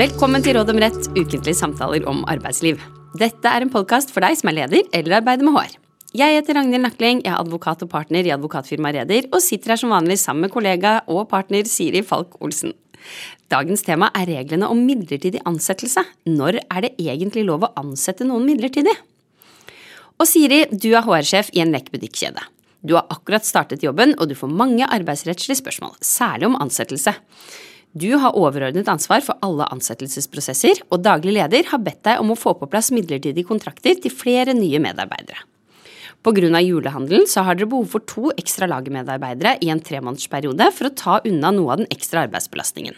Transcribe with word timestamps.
Velkommen 0.00 0.40
til 0.40 0.54
Råd 0.56 0.70
om 0.72 0.78
rett, 0.80 1.08
ukentlige 1.12 1.58
samtaler 1.58 2.06
om 2.08 2.22
arbeidsliv. 2.32 2.78
Dette 3.20 3.50
er 3.50 3.60
en 3.60 3.68
podkast 3.68 4.08
for 4.14 4.24
deg 4.24 4.38
som 4.38 4.48
er 4.48 4.54
leder 4.56 4.86
eller 4.96 5.18
arbeider 5.18 5.44
med 5.44 5.58
HR. 5.58 5.74
Jeg 6.16 6.38
heter 6.38 6.56
Ragnhild 6.56 6.86
Nakling, 6.86 7.20
jeg 7.20 7.28
er 7.28 7.36
advokat 7.36 7.84
og 7.84 7.90
partner 7.92 8.24
i 8.24 8.32
advokatfirmaet 8.32 8.96
Reder, 8.96 9.28
og 9.28 9.44
sitter 9.44 9.74
her 9.74 9.82
som 9.82 9.92
vanlig 9.92 10.16
sammen 10.22 10.46
med 10.46 10.54
kollega 10.54 10.94
og 11.04 11.26
partner 11.28 11.68
Siri 11.68 12.00
Falk 12.00 12.38
Olsen. 12.40 12.72
Dagens 13.52 13.84
tema 13.84 14.08
er 14.16 14.30
reglene 14.38 14.70
om 14.72 14.80
midlertidig 14.88 15.44
ansettelse. 15.44 16.06
Når 16.32 16.62
er 16.62 16.86
det 16.86 16.94
egentlig 16.96 17.44
lov 17.50 17.68
å 17.68 17.74
ansette 17.82 18.24
noen 18.24 18.48
midlertidig? 18.48 18.96
Og 20.16 20.24
Siri, 20.32 20.62
du 20.72 20.94
er 20.94 21.04
HR-sjef 21.04 21.52
i 21.52 21.60
en 21.60 21.76
lekk-butikkjede. 21.76 22.46
Du 22.80 22.96
har 22.96 23.04
akkurat 23.12 23.44
startet 23.44 23.84
jobben, 23.84 24.16
og 24.16 24.32
du 24.32 24.38
får 24.38 24.48
mange 24.64 24.88
arbeidsrettslige 24.88 25.60
spørsmål, 25.60 25.98
særlig 26.00 26.48
om 26.48 26.56
ansettelse. 26.64 27.20
Du 27.92 28.12
har 28.22 28.36
overordnet 28.38 28.88
ansvar 28.88 29.22
for 29.26 29.38
alle 29.42 29.66
ansettelsesprosesser, 29.74 30.78
og 30.94 31.02
daglig 31.02 31.34
leder 31.34 31.66
har 31.72 31.80
bedt 31.82 32.04
deg 32.06 32.20
om 32.22 32.30
å 32.30 32.38
få 32.38 32.52
på 32.54 32.68
plass 32.70 32.92
midlertidige 32.94 33.48
kontrakter 33.48 33.96
til 33.98 34.14
flere 34.14 34.54
nye 34.54 34.78
medarbeidere. 34.78 35.42
Pga. 36.22 36.60
julehandelen 36.60 37.26
så 37.26 37.42
har 37.42 37.56
dere 37.56 37.66
behov 37.66 37.88
for 37.90 38.04
to 38.06 38.30
ekstra 38.38 38.68
lagmedarbeidere 38.68 39.56
i 39.64 39.70
en 39.72 39.80
tremånedersperiode 39.80 40.68
for 40.76 40.86
å 40.86 40.94
ta 40.94 41.20
unna 41.24 41.50
noe 41.50 41.72
av 41.72 41.80
den 41.80 41.90
ekstra 41.90 42.26
arbeidsbelastningen. 42.28 42.94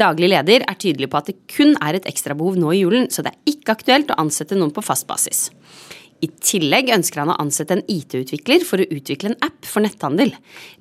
Daglig 0.00 0.30
leder 0.30 0.64
er 0.64 0.78
tydelig 0.78 1.10
på 1.10 1.18
at 1.18 1.28
det 1.28 1.36
kun 1.50 1.74
er 1.82 1.98
et 1.98 2.06
ekstrabehov 2.08 2.56
nå 2.56 2.72
i 2.72 2.80
julen, 2.80 3.10
så 3.10 3.26
det 3.26 3.34
er 3.34 3.52
ikke 3.52 3.76
aktuelt 3.76 4.14
å 4.14 4.20
ansette 4.22 4.56
noen 4.56 4.72
på 4.72 4.84
fast 4.86 5.06
basis. 5.10 5.50
I 6.24 6.28
tillegg 6.40 6.92
ønsker 6.94 7.20
han 7.22 7.32
å 7.34 7.38
ansette 7.42 7.76
en 7.76 7.84
IT-utvikler 7.90 8.64
for 8.64 8.80
å 8.80 8.88
utvikle 8.96 9.32
en 9.32 9.40
app 9.44 9.66
for 9.68 9.84
netthandel. 9.84 10.32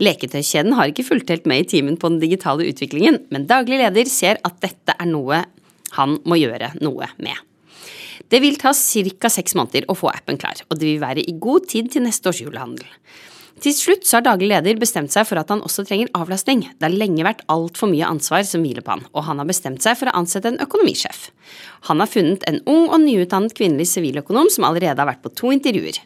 Leketøykjeden 0.03 0.75
har 0.77 0.91
ikke 0.91 1.05
fulgt 1.07 1.33
helt 1.33 1.49
med 1.49 1.63
i 1.63 1.69
timen 1.75 1.97
på 1.99 2.11
den 2.11 2.21
digitale 2.21 2.67
utviklingen, 2.69 3.19
men 3.33 3.49
daglig 3.49 3.81
leder 3.81 4.11
ser 4.11 4.39
at 4.47 4.61
dette 4.63 4.95
er 4.95 5.09
noe 5.09 5.43
han 5.97 6.15
må 6.29 6.37
gjøre 6.39 6.73
noe 6.81 7.09
med. 7.21 7.35
Det 8.29 8.39
vil 8.41 8.57
ta 8.61 8.71
ca. 8.73 9.29
seks 9.29 9.55
måneder 9.57 9.85
å 9.91 9.97
få 9.97 10.09
appen 10.13 10.39
klar, 10.41 10.63
og 10.69 10.79
det 10.79 10.87
vil 10.87 11.03
være 11.03 11.25
i 11.27 11.35
god 11.37 11.67
tid 11.69 11.91
til 11.93 12.05
neste 12.05 12.31
års 12.31 12.41
julehandel. 12.41 12.87
Til 13.63 13.71
slutt 13.71 14.03
så 14.03 14.17
har 14.17 14.25
daglig 14.25 14.49
leder 14.51 14.75
bestemt 14.75 15.13
seg 15.13 15.23
for 15.29 15.39
at 15.39 15.51
han 15.53 15.61
også 15.63 15.85
trenger 15.87 16.09
avlastning. 16.19 16.65
Det 16.75 16.83
har 16.83 16.95
lenge 16.99 17.23
vært 17.23 17.45
altfor 17.51 17.87
mye 17.87 18.09
ansvar 18.09 18.43
som 18.47 18.65
hviler 18.65 18.83
på 18.83 18.91
han, 18.91 19.05
og 19.15 19.23
han 19.23 19.39
har 19.39 19.47
bestemt 19.47 19.85
seg 19.85 19.95
for 19.95 20.11
å 20.11 20.15
ansette 20.19 20.51
en 20.51 20.59
økonomisjef. 20.65 21.29
Han 21.87 22.03
har 22.03 22.11
funnet 22.11 22.43
en 22.49 22.59
ung 22.67 22.89
og 22.89 22.99
nyutdannet 23.05 23.55
kvinnelig 23.55 23.87
siviløkonom 23.93 24.51
som 24.51 24.67
allerede 24.67 24.99
har 24.99 25.07
vært 25.07 25.23
på 25.23 25.31
to 25.39 25.53
intervjuer. 25.55 26.01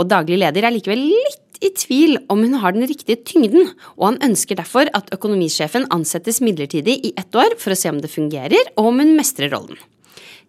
Og 0.00 0.08
daglig 0.08 0.40
leder 0.40 0.64
er 0.64 0.72
likevel 0.72 1.04
litt 1.04 1.60
i 1.62 1.70
tvil 1.76 2.16
om 2.32 2.40
hun 2.46 2.56
har 2.64 2.72
den 2.72 2.88
riktige 2.88 3.20
tyngden, 3.28 3.68
og 4.00 4.08
han 4.08 4.20
ønsker 4.30 4.56
derfor 4.58 4.88
at 4.96 5.12
økonomisjefen 5.12 5.90
ansettes 5.92 6.40
midlertidig 6.40 6.96
i 6.96 7.12
ett 7.12 7.36
år 7.36 7.58
for 7.60 7.76
å 7.76 7.78
se 7.78 7.92
om 7.92 8.00
det 8.00 8.10
fungerer, 8.10 8.72
og 8.78 8.88
om 8.88 9.04
hun 9.04 9.12
mestrer 9.20 9.52
rollen. 9.52 9.76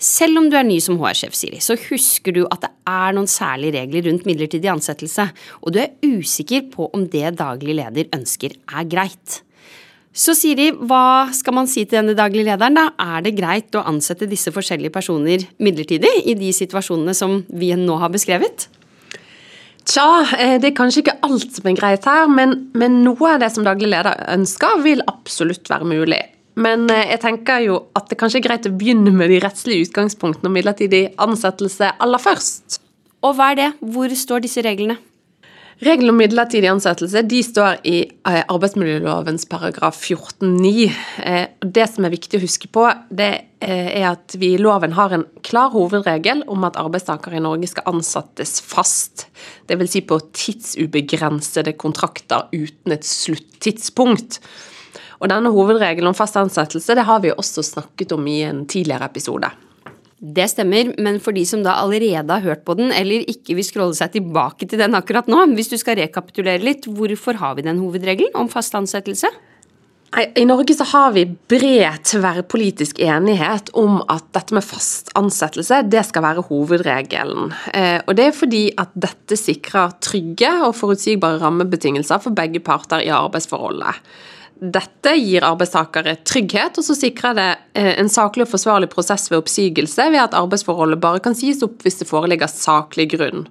Selv 0.02 0.42
om 0.42 0.50
du 0.52 0.58
er 0.58 0.66
ny 0.68 0.80
som 0.84 0.98
HR-sjef, 1.00 1.36
Siri, 1.38 1.62
så 1.64 1.78
husker 1.90 2.36
du 2.36 2.44
at 2.48 2.66
det 2.66 2.72
er 2.90 3.16
noen 3.16 3.30
særlige 3.30 3.78
regler 3.78 4.08
rundt 4.10 4.28
midlertidig 4.28 4.72
ansettelse, 4.72 5.30
og 5.62 5.74
du 5.74 5.80
er 5.84 5.94
usikker 6.04 6.68
på 6.74 6.90
om 6.94 7.08
det 7.08 7.36
daglig 7.40 7.78
leder 7.80 8.12
ønsker 8.16 8.58
er 8.58 8.88
greit. 8.90 9.42
Så 10.14 10.36
Siri, 10.38 10.68
hva 10.78 11.32
skal 11.34 11.56
man 11.58 11.70
si 11.70 11.88
til 11.88 11.98
denne 11.98 12.14
daglige 12.18 12.46
lederen, 12.52 12.78
da? 12.78 12.92
Er 13.02 13.24
det 13.26 13.34
greit 13.40 13.74
å 13.74 13.86
ansette 13.90 14.30
disse 14.30 14.54
forskjellige 14.54 14.94
personer 14.94 15.48
midlertidig 15.58 16.12
i 16.30 16.36
de 16.38 16.52
situasjonene 16.54 17.16
som 17.18 17.40
vi 17.50 17.72
nå 17.80 17.98
har 18.02 18.14
beskrevet? 18.14 18.68
Tja, 19.90 20.06
eh, 20.38 20.60
det 20.62 20.70
er 20.70 20.78
kanskje 20.78 21.02
ikke 21.02 21.18
alt 21.26 21.58
som 21.58 21.66
er 21.68 21.80
greit 21.80 22.06
her, 22.08 22.30
men, 22.32 22.70
men 22.78 23.02
noe 23.04 23.34
av 23.34 23.42
det 23.42 23.50
som 23.52 23.66
daglig 23.66 23.90
leder 23.92 24.22
ønsker, 24.32 24.84
vil 24.86 25.04
absolutt 25.10 25.68
være 25.72 25.90
mulig. 25.90 26.22
Men 26.60 26.86
eh, 26.92 27.08
jeg 27.14 27.22
tenker 27.24 27.64
jo 27.66 27.80
at 27.98 28.10
det 28.12 28.20
kanskje 28.20 28.42
er 28.42 28.48
greit 28.48 28.68
å 28.70 28.74
begynne 28.76 29.14
med 29.16 29.32
de 29.34 29.40
rettslige 29.44 29.88
utgangspunktene 29.88 30.50
om 30.50 30.58
midlertidig 30.58 31.08
ansettelse 31.22 31.96
aller 32.04 32.22
først. 32.22 32.80
Og 33.24 33.38
hva 33.38 33.54
er 33.54 33.60
det? 33.60 33.72
Hvor 33.94 34.14
står 34.20 34.44
disse 34.44 34.64
reglene? 34.66 35.00
Reglene 35.84 36.14
om 36.14 36.20
midlertidig 36.22 36.70
ansettelse 36.70 37.24
de 37.26 37.40
står 37.44 37.80
i 37.90 37.96
eh, 38.06 38.44
arbeidsmiljølovens 38.44 39.48
paragraf 39.50 39.98
14-9. 39.98 40.84
Eh, 41.26 41.48
det 41.66 41.88
som 41.90 42.06
er 42.06 42.14
viktig 42.14 42.38
å 42.38 42.44
huske 42.44 42.70
på, 42.72 42.86
det 43.10 43.32
er 43.64 44.10
at 44.10 44.36
vi 44.36 44.50
i 44.54 44.60
loven 44.60 44.92
har 44.98 45.14
en 45.16 45.22
klar 45.48 45.70
hovedregel 45.72 46.42
om 46.52 46.66
at 46.68 46.76
arbeidstakere 46.82 47.38
i 47.40 47.44
Norge 47.44 47.70
skal 47.72 47.94
ansettes 47.94 48.58
fast. 48.60 49.30
Dvs. 49.72 49.94
Si 49.94 50.02
på 50.04 50.20
tidsubegrensede 50.36 51.72
kontrakter 51.80 52.52
uten 52.52 52.92
et 52.92 53.08
sluttidspunkt. 53.08 54.42
Og 55.22 55.30
denne 55.32 55.52
hovedregelen 55.54 56.12
om 56.12 56.18
fast 56.18 56.38
ansettelse 56.40 56.98
det 56.98 57.06
har 57.08 57.22
vi 57.24 57.34
også 57.36 57.66
snakket 57.66 58.16
om 58.16 58.26
i 58.28 58.42
en 58.48 58.66
tidligere 58.70 59.12
episode. 59.12 59.52
Det 60.24 60.46
stemmer, 60.48 60.94
men 61.04 61.18
for 61.20 61.36
de 61.36 61.44
som 61.44 61.66
da 61.66 61.74
allerede 61.82 62.32
har 62.32 62.46
hørt 62.46 62.62
på 62.64 62.78
den, 62.80 62.94
eller 62.96 63.26
ikke 63.28 63.58
vil 63.58 63.66
scrolle 63.68 63.98
seg 63.98 64.14
tilbake 64.14 64.70
til 64.70 64.80
den 64.80 64.96
akkurat 64.96 65.28
nå, 65.28 65.42
hvis 65.52 65.74
du 65.74 65.76
skal 65.80 66.00
rekapitulere 66.00 66.64
litt, 66.64 66.88
hvorfor 66.88 67.42
har 67.42 67.58
vi 67.58 67.66
den 67.66 67.82
hovedregelen 67.84 68.38
om 68.40 68.48
fast 68.52 68.78
ansettelse? 68.80 69.28
I 70.14 70.44
Norge 70.46 70.76
så 70.78 70.86
har 70.86 71.14
vi 71.16 71.24
bred 71.26 72.04
tverrpolitisk 72.06 73.00
enighet 73.02 73.72
om 73.80 73.98
at 74.14 74.28
dette 74.38 74.54
med 74.54 74.64
fast 74.64 75.10
ansettelse 75.18 75.80
det 75.90 76.04
skal 76.06 76.24
være 76.24 76.44
hovedregelen. 76.52 77.50
Eh, 77.74 77.98
og 78.06 78.14
Det 78.16 78.28
er 78.28 78.38
fordi 78.38 78.62
at 78.78 78.94
dette 78.94 79.38
sikrer 79.40 79.96
trygge 80.06 80.52
og 80.68 80.76
forutsigbare 80.78 81.42
rammebetingelser 81.42 82.22
for 82.22 82.38
begge 82.38 82.62
parter 82.62 83.02
i 83.02 83.10
arbeidsforholdet. 83.10 83.98
Dette 84.64 85.12
gir 85.20 85.44
arbeidstakere 85.44 86.14
trygghet, 86.24 86.78
og 86.80 86.86
så 86.86 86.96
sikrer 86.96 87.34
det 87.36 87.48
eh, 87.76 87.98
en 88.00 88.12
saklig 88.12 88.46
og 88.46 88.54
forsvarlig 88.54 88.88
prosess 88.94 89.28
ved 89.32 89.42
oppsigelse 89.42 90.06
ved 90.14 90.22
at 90.22 90.38
arbeidsforholdet 90.40 91.02
bare 91.04 91.20
kan 91.26 91.36
sies 91.36 91.60
opp 91.66 91.84
hvis 91.84 92.00
det 92.00 92.08
foreligger 92.08 92.48
saklig 92.48 93.10
grunn. 93.12 93.44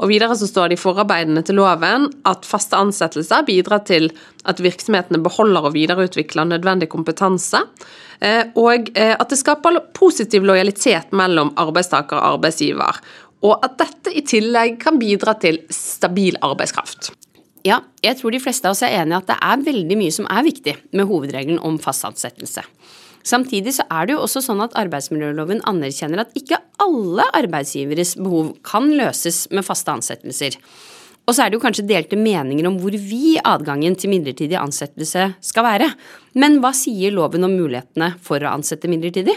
Og 0.00 0.08
Videre 0.10 0.34
så 0.34 0.48
står 0.48 0.72
det 0.72 0.78
i 0.78 0.80
forarbeidene 0.80 1.44
til 1.46 1.60
loven 1.60 2.08
at 2.26 2.48
faste 2.48 2.78
ansettelser 2.78 3.44
bidrar 3.46 3.84
til 3.86 4.08
at 4.48 4.62
virksomhetene 4.64 5.20
beholder 5.22 5.68
og 5.68 5.76
videreutvikler 5.76 6.48
nødvendig 6.50 6.88
kompetanse, 6.90 7.62
eh, 8.18 8.50
og 8.58 8.90
eh, 8.96 9.14
at 9.14 9.30
det 9.30 9.38
skaper 9.38 9.78
positiv 9.94 10.48
lojalitet 10.50 11.14
mellom 11.14 11.54
arbeidstaker 11.60 12.18
og 12.18 12.40
arbeidsgiver. 12.40 12.98
Og 13.46 13.62
at 13.62 13.78
dette 13.78 14.18
i 14.18 14.26
tillegg 14.26 14.80
kan 14.82 14.98
bidra 14.98 15.38
til 15.38 15.62
stabil 15.70 16.42
arbeidskraft. 16.42 17.12
Ja, 17.66 17.82
jeg 18.00 18.16
tror 18.16 18.32
de 18.32 18.40
fleste 18.40 18.68
av 18.68 18.72
oss 18.76 18.84
er 18.86 18.94
enig 19.02 19.12
i 19.12 19.18
at 19.18 19.28
det 19.28 19.36
er 19.44 19.64
veldig 19.66 19.96
mye 20.00 20.14
som 20.14 20.28
er 20.32 20.46
viktig 20.46 20.76
med 20.96 21.08
hovedregelen 21.10 21.60
om 21.66 21.76
fast 21.82 22.06
ansettelse. 22.08 22.64
Samtidig 23.26 23.74
så 23.76 23.84
er 23.92 24.08
det 24.08 24.14
jo 24.14 24.22
også 24.24 24.40
sånn 24.44 24.62
at 24.64 24.76
arbeidsmiljøloven 24.80 25.60
anerkjenner 25.68 26.22
at 26.22 26.32
ikke 26.38 26.60
alle 26.80 27.26
arbeidsgiveres 27.36 28.14
behov 28.20 28.54
kan 28.64 28.88
løses 28.96 29.44
med 29.52 29.66
faste 29.66 29.92
ansettelser. 29.92 30.56
Og 31.28 31.36
så 31.36 31.44
er 31.44 31.50
det 31.50 31.58
jo 31.58 31.62
kanskje 31.62 31.84
delte 31.86 32.16
meninger 32.18 32.64
om 32.66 32.78
hvor 32.80 32.96
vid 32.96 33.42
adgangen 33.46 33.94
til 33.98 34.10
midlertidig 34.14 34.56
ansettelse 34.58 35.28
skal 35.44 35.66
være. 35.66 35.90
Men 36.40 36.58
hva 36.64 36.72
sier 36.74 37.12
loven 37.14 37.44
om 37.46 37.54
mulighetene 37.60 38.14
for 38.24 38.40
å 38.40 38.54
ansette 38.56 38.88
midlertidig? 38.90 39.36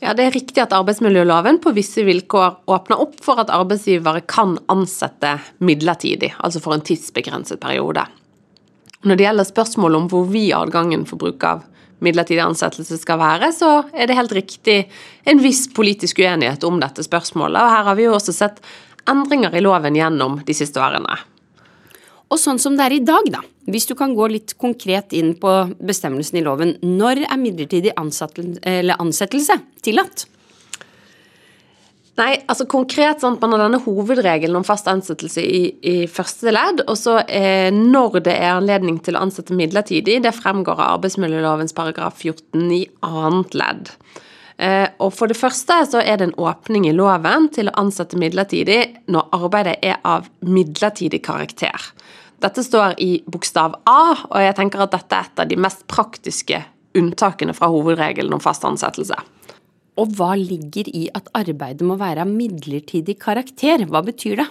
Ja, 0.00 0.14
Det 0.14 0.24
er 0.24 0.30
riktig 0.30 0.62
at 0.62 0.72
arbeidsmiljøloven 0.72 1.58
på 1.62 1.72
visse 1.74 2.04
vilkår 2.06 2.60
åpner 2.70 3.00
opp 3.02 3.16
for 3.24 3.40
at 3.42 3.50
arbeidsgivere 3.50 4.22
kan 4.30 4.54
ansette 4.70 5.38
midlertidig, 5.58 6.34
altså 6.38 6.62
for 6.62 6.76
en 6.76 6.84
tidsbegrenset 6.86 7.58
periode. 7.60 8.04
Når 9.02 9.18
det 9.18 9.26
gjelder 9.26 9.48
spørsmålet 9.48 9.98
om 9.98 10.06
hvor 10.10 10.28
vid 10.30 10.52
adgangen 10.54 11.04
for 11.06 11.18
bruk 11.18 11.42
av 11.46 11.64
midlertidig 12.04 12.44
ansettelse 12.44 12.98
skal 13.00 13.18
være, 13.18 13.50
så 13.54 13.70
er 13.92 14.06
det 14.06 14.18
helt 14.18 14.34
riktig 14.34 14.78
en 15.26 15.42
viss 15.42 15.66
politisk 15.74 16.22
uenighet 16.22 16.62
om 16.66 16.78
dette 16.82 17.02
spørsmålet. 17.02 17.58
og 17.58 17.74
Her 17.74 17.90
har 17.90 17.98
vi 17.98 18.06
jo 18.06 18.14
også 18.14 18.34
sett 18.34 18.62
endringer 19.08 19.54
i 19.54 19.64
loven 19.64 19.98
gjennom 19.98 20.38
de 20.46 20.54
siste 20.54 20.78
årene. 20.82 21.18
Og 22.28 22.40
sånn 22.40 22.60
som 22.60 22.76
det 22.76 22.86
er 22.86 22.96
i 22.98 23.04
dag, 23.04 23.28
da. 23.32 23.42
Hvis 23.68 23.88
du 23.88 23.94
kan 23.96 24.14
gå 24.16 24.26
litt 24.32 24.54
konkret 24.60 25.14
inn 25.16 25.34
på 25.40 25.52
bestemmelsen 25.84 26.40
i 26.40 26.44
loven. 26.44 26.74
Når 26.84 27.24
er 27.28 27.40
midlertidig 27.40 27.94
ansettelse 27.96 29.58
tillatt? 29.84 30.26
Nei, 32.18 32.32
altså 32.50 32.66
konkret 32.66 33.22
sånn, 33.22 33.36
Man 33.40 33.54
har 33.54 33.68
denne 33.68 33.78
hovedregelen 33.84 34.58
om 34.58 34.64
fast 34.66 34.88
ansettelse 34.90 35.42
i, 35.44 35.60
i 35.86 35.96
første 36.10 36.50
ledd. 36.50 36.82
Og 36.88 36.96
så 36.98 37.20
eh, 37.24 37.70
når 37.74 38.22
det 38.26 38.34
er 38.34 38.56
anledning 38.56 38.98
til 39.04 39.16
å 39.16 39.22
ansette 39.22 39.54
midlertidig, 39.54 40.18
det 40.24 40.34
fremgår 40.34 40.80
av 40.80 40.96
arbeidsmiljølovens 40.96 41.76
paragraf 41.76 42.18
14 42.24 42.72
i 42.74 42.82
annet 43.06 43.54
ledd. 43.54 43.92
Eh, 44.58 44.88
og 44.98 45.12
For 45.14 45.30
det 45.30 45.38
første 45.38 45.78
så 45.92 46.02
er 46.02 46.18
det 46.18 46.30
en 46.30 46.38
åpning 46.42 46.88
i 46.90 46.96
loven 46.96 47.46
til 47.54 47.70
å 47.70 47.76
ansette 47.78 48.18
midlertidig 48.18 48.80
når 49.06 49.30
arbeidet 49.38 49.78
er 49.86 50.00
av 50.02 50.26
midlertidig 50.42 51.22
karakter. 51.22 51.92
Dette 52.38 52.62
står 52.62 52.94
i 53.02 53.10
bokstav 53.26 53.80
A, 53.90 54.02
og 54.30 54.38
jeg 54.42 54.54
tenker 54.58 54.84
at 54.84 54.94
dette 54.94 55.16
er 55.16 55.26
et 55.26 55.42
av 55.42 55.48
de 55.50 55.58
mest 55.58 55.82
praktiske 55.90 56.60
unntakene 56.98 57.54
fra 57.56 57.70
hovedregelen 57.72 58.36
om 58.36 58.42
fast 58.42 58.66
ansettelse. 58.66 59.18
Og 59.98 60.14
hva 60.14 60.34
ligger 60.38 60.86
i 60.94 61.08
at 61.18 61.26
arbeidet 61.34 61.86
må 61.86 61.96
være 61.98 62.22
av 62.22 62.30
midlertidig 62.30 63.18
karakter? 63.18 63.82
Hva 63.90 64.04
betyr 64.06 64.38
det? 64.44 64.46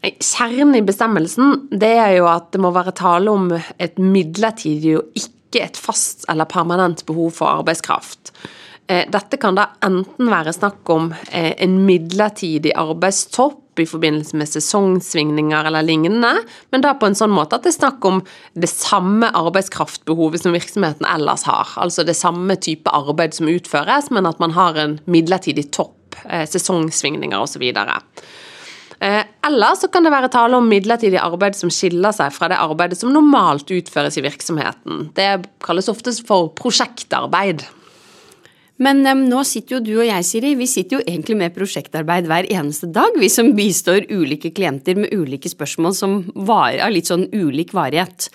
Kjernen 0.00 0.78
i 0.78 0.84
bestemmelsen 0.86 1.66
det 1.76 1.92
er 2.00 2.14
jo 2.16 2.28
at 2.30 2.48
det 2.54 2.62
må 2.64 2.70
være 2.72 2.96
tale 2.96 3.28
om 3.28 3.50
et 3.52 4.00
midlertidig 4.00 4.96
og 4.96 5.20
ikke 5.20 5.66
et 5.66 5.76
fast 5.76 6.24
eller 6.32 6.48
permanent 6.48 7.04
behov 7.04 7.34
for 7.36 7.60
arbeidskraft. 7.60 8.32
Eh, 8.90 9.06
dette 9.06 9.38
kan 9.38 9.54
da 9.54 9.68
enten 9.86 10.30
være 10.32 10.50
snakk 10.56 10.88
om 10.90 11.12
eh, 11.30 11.52
en 11.62 11.76
midlertidig 11.86 12.72
arbeidstopp 12.74 13.78
i 13.78 13.86
forbindelse 13.86 14.34
med 14.36 14.50
sesongsvingninger 14.50 15.68
eller 15.68 15.86
lignende, 15.86 16.32
men 16.74 16.82
da 16.82 16.96
på 16.98 17.06
en 17.06 17.14
sånn 17.16 17.30
måte 17.30 17.54
at 17.54 17.64
det 17.64 17.70
er 17.70 17.76
snakk 17.78 18.08
om 18.08 18.18
det 18.58 18.68
samme 18.72 19.30
arbeidskraftbehovet 19.38 20.42
som 20.42 20.58
virksomheten 20.58 21.06
ellers 21.06 21.46
har. 21.46 21.70
Altså 21.78 22.02
det 22.04 22.18
samme 22.18 22.58
type 22.58 22.90
arbeid 22.90 23.38
som 23.38 23.48
utføres, 23.52 24.10
men 24.10 24.26
at 24.26 24.42
man 24.42 24.58
har 24.58 24.74
en 24.82 24.98
midlertidig 25.06 25.68
topp, 25.76 26.18
eh, 26.26 26.42
sesongsvingninger 26.50 27.38
osv. 27.38 27.70
Eller 29.00 29.78
så 29.80 29.88
kan 29.88 30.04
det 30.04 30.12
være 30.12 30.34
tale 30.34 30.58
om 30.58 30.66
midlertidig 30.68 31.22
arbeid 31.22 31.54
som 31.56 31.70
skiller 31.72 32.12
seg 32.12 32.34
fra 32.34 32.50
det 32.50 32.58
arbeidet 32.58 32.98
som 32.98 33.14
normalt 33.14 33.70
utføres 33.70 34.18
i 34.18 34.26
virksomheten. 34.26 35.12
Det 35.16 35.46
kalles 35.64 35.88
ofte 35.88 36.12
for 36.26 36.50
prosjektarbeid. 36.58 37.64
Men 38.80 39.02
um, 39.04 39.26
nå 39.28 39.42
sitter 39.44 39.76
jo 39.76 39.82
du 39.84 39.92
og 39.98 40.06
jeg, 40.08 40.24
Siri, 40.24 40.54
vi 40.56 40.68
sitter 40.70 40.98
jo 40.98 41.04
egentlig 41.04 41.36
med 41.36 41.52
prosjektarbeid 41.56 42.28
hver 42.30 42.48
eneste 42.48 42.88
dag, 42.88 43.16
vi 43.20 43.28
som 43.32 43.52
bistår 43.56 44.08
ulike 44.08 44.52
klienter 44.56 44.96
med 44.96 45.12
ulike 45.12 45.52
spørsmål 45.52 45.96
som 45.96 46.16
varer 46.34 46.80
av 46.86 46.94
litt 46.94 47.10
sånn 47.10 47.26
ulik 47.34 47.74
varighet. 47.76 48.30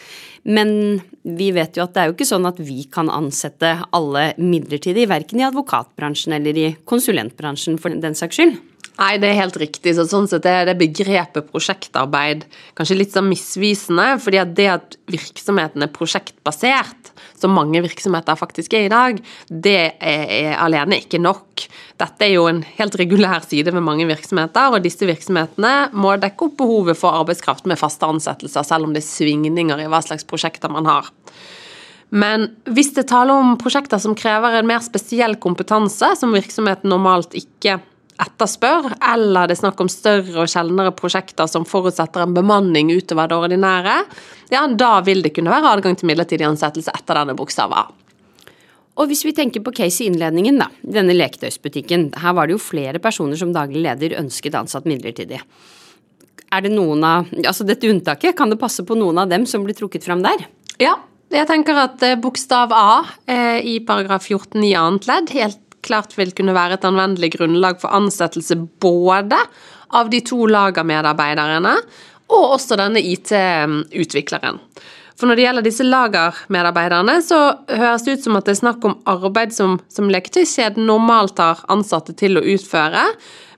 Men 0.45 1.01
vi 1.25 1.50
vet 1.56 1.80
jo 1.80 1.88
at 1.88 1.95
det 1.95 2.03
er 2.03 2.12
jo 2.12 2.13
ikke 2.13 2.30
sånn 2.30 2.45
at 2.45 2.62
vi 2.62 2.86
kan 2.94 3.09
ansette 3.09 3.74
alle 3.97 4.27
midlertidig, 4.38 5.07
verken 5.09 5.42
i 5.42 5.47
advokatbransjen 5.47 6.38
eller 6.38 6.62
i 6.62 6.69
konsulentbransjen 6.86 7.81
for 7.81 7.97
den 7.97 8.18
saks 8.18 8.38
skyld. 8.38 8.62
Nei, 8.95 9.18
det 9.19 9.27
er 9.27 9.42
helt 9.42 9.57
riktig. 9.59 9.92
Så 9.97 10.06
sånn 10.07 10.27
sett 10.31 10.45
er 10.47 10.69
det 10.69 10.77
begrepet 10.80 11.50
prosjektarbeid 11.51 12.45
kanskje 12.77 12.95
litt 12.95 13.15
sånn 13.15 13.27
misvisende. 13.27 14.15
fordi 14.24 14.39
at 14.39 14.53
det 14.56 14.68
at 14.71 14.95
virksomheten 15.12 15.83
er 15.83 15.92
prosjektbasert, 15.92 17.12
som 17.36 17.51
mange 17.51 17.81
virksomheter 17.83 18.38
faktisk 18.39 18.74
er 18.74 18.86
i 18.86 18.94
dag, 18.94 19.19
det 19.50 19.95
er, 20.00 20.24
er 20.31 20.56
alene 20.63 21.01
ikke 21.01 21.19
nok. 21.19 21.65
Dette 22.00 22.25
er 22.25 22.36
jo 22.38 22.47
en 22.47 22.63
helt 22.77 22.95
regulær 22.95 23.44
side 23.44 23.74
ved 23.75 23.83
mange 23.83 24.07
virksomheter, 24.07 24.71
og 24.71 24.86
disse 24.86 25.07
virksomhetene 25.07 25.92
må 25.94 26.15
dekke 26.21 26.47
opp 26.47 26.56
behovet 26.63 27.00
for 27.00 27.19
arbeidskraft 27.19 27.68
med 27.68 27.80
faste 27.80 28.07
ansettelser, 28.07 28.63
selv 28.63 28.88
om 28.88 28.95
det 28.95 29.03
er 29.03 29.09
svingninger 29.09 29.83
i 29.83 29.89
hva 29.92 30.00
slags 30.06 30.27
prosjekter 30.27 30.71
man 30.71 30.88
har. 30.88 31.12
Men 32.15 32.47
hvis 32.71 32.94
det 32.95 33.09
taler 33.09 33.36
om 33.36 33.57
prosjekter 33.59 34.00
som 34.00 34.15
krever 34.15 34.56
en 34.56 34.69
mer 34.69 34.80
spesiell 34.86 35.36
kompetanse, 35.42 36.13
som 36.15 36.36
virksomheten 36.36 36.92
normalt 36.94 37.36
ikke 37.36 37.81
etterspør, 38.21 38.94
eller 39.13 39.50
det 39.50 39.57
er 39.57 39.62
snakk 39.63 39.81
om 39.83 39.91
større 39.91 40.45
og 40.45 40.51
sjeldnere 40.51 40.94
prosjekter 40.95 41.50
som 41.51 41.67
forutsetter 41.67 42.23
en 42.23 42.35
bemanning 42.35 42.94
utover 42.95 43.29
det 43.31 43.39
ordinære, 43.47 44.00
ja, 44.53 44.63
da 44.71 44.97
vil 45.06 45.23
det 45.25 45.33
kunne 45.35 45.51
være 45.51 45.75
adgang 45.75 45.97
til 46.00 46.09
midlertidig 46.12 46.47
ansettelse 46.47 46.94
etter 46.95 47.19
denne 47.19 47.35
bokstaven 47.38 47.79
A. 47.81 47.85
Og 48.95 49.09
hvis 49.09 49.25
vi 49.27 49.33
tenker 49.35 49.63
på 49.63 49.73
case 49.75 50.06
i 50.06 50.07
innledningen, 50.07 50.62
da, 50.62 50.69
denne 50.79 51.15
leketøysbutikken. 51.17 52.13
Her 52.21 52.35
var 52.38 52.47
det 52.47 52.56
jo 52.56 52.62
flere 52.63 53.01
personer 53.03 53.35
som 53.39 53.51
daglig 53.56 53.81
leder 53.83 54.15
ønsket 54.21 54.56
ansatt 54.56 54.88
midlertidig. 54.88 55.41
Er 56.56 56.63
det 56.63 56.71
noen 56.71 57.03
av 57.03 57.33
Altså 57.41 57.65
dette 57.68 57.89
unntaket, 57.91 58.38
kan 58.38 58.53
det 58.53 58.61
passe 58.61 58.85
på 58.88 58.95
noen 58.95 59.19
av 59.19 59.27
dem 59.27 59.44
som 59.50 59.65
blir 59.65 59.75
trukket 59.75 60.06
fram 60.07 60.23
der? 60.23 60.45
Ja, 60.79 60.95
jeg 61.33 61.47
tenker 61.50 61.77
at 61.81 62.03
eh, 62.06 62.15
bokstav 62.21 62.71
A 62.75 63.03
eh, 63.27 63.59
i 63.65 63.79
paragraf 63.83 64.29
14 64.29 64.63
i 64.63 64.75
annet 64.77 65.07
ledd 65.09 65.33
helt 65.35 65.64
klart 65.85 66.17
vil 66.17 66.33
kunne 66.35 66.55
være 66.57 66.79
et 66.79 66.87
anvendelig 66.87 67.35
grunnlag 67.37 67.79
for 67.81 67.95
ansettelse 67.95 68.57
både 68.83 69.39
av 69.95 70.11
de 70.11 70.21
to 70.25 70.45
lagermedarbeiderne 70.49 71.77
og 72.33 72.55
også 72.57 72.77
denne 72.79 73.01
IT-utvikleren. 73.05 74.59
For 75.15 75.29
når 75.29 75.37
det 75.37 75.45
gjelder 75.45 75.65
disse 75.65 75.85
lagermedarbeiderne, 75.87 77.19
så 77.23 77.39
høres 77.71 78.03
det 78.03 78.17
ut 78.17 78.25
som 78.25 78.35
at 78.35 78.47
det 78.47 78.55
er 78.55 78.63
snakk 78.63 78.87
om 78.87 78.97
arbeid 79.07 79.53
som, 79.55 79.77
som 79.87 80.09
leketøyskjeden 80.11 80.89
normalt 80.89 81.39
har 81.39 81.61
ansatte 81.71 82.15
til 82.19 82.39
å 82.39 82.43
utføre, 82.55 83.05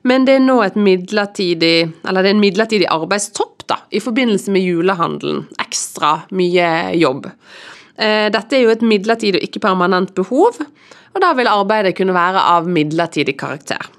men 0.08 0.28
det 0.28 0.38
er 0.38 0.44
nå 0.46 0.60
et 0.64 0.78
midlertidig, 0.80 1.90
eller 2.06 2.24
det 2.24 2.30
er 2.30 2.36
en 2.38 2.44
midlertidig 2.44 2.90
arbeidstopp 2.94 3.66
da, 3.68 3.82
i 3.90 4.00
forbindelse 4.04 4.54
med 4.54 4.64
julehandelen. 4.64 5.48
Ekstra 5.60 6.20
mye 6.38 6.70
jobb. 6.96 7.28
Eh, 7.98 8.30
dette 8.34 8.58
er 8.58 8.66
jo 8.66 8.74
et 8.74 8.86
midlertidig 8.86 9.40
og 9.40 9.48
ikke 9.48 9.64
permanent 9.64 10.14
behov, 10.18 10.60
og 10.62 11.22
da 11.24 11.34
vil 11.38 11.50
arbeidet 11.50 11.96
kunne 11.98 12.16
være 12.16 12.44
av 12.54 12.70
midlertidig 12.70 13.34
karakter. 13.40 13.90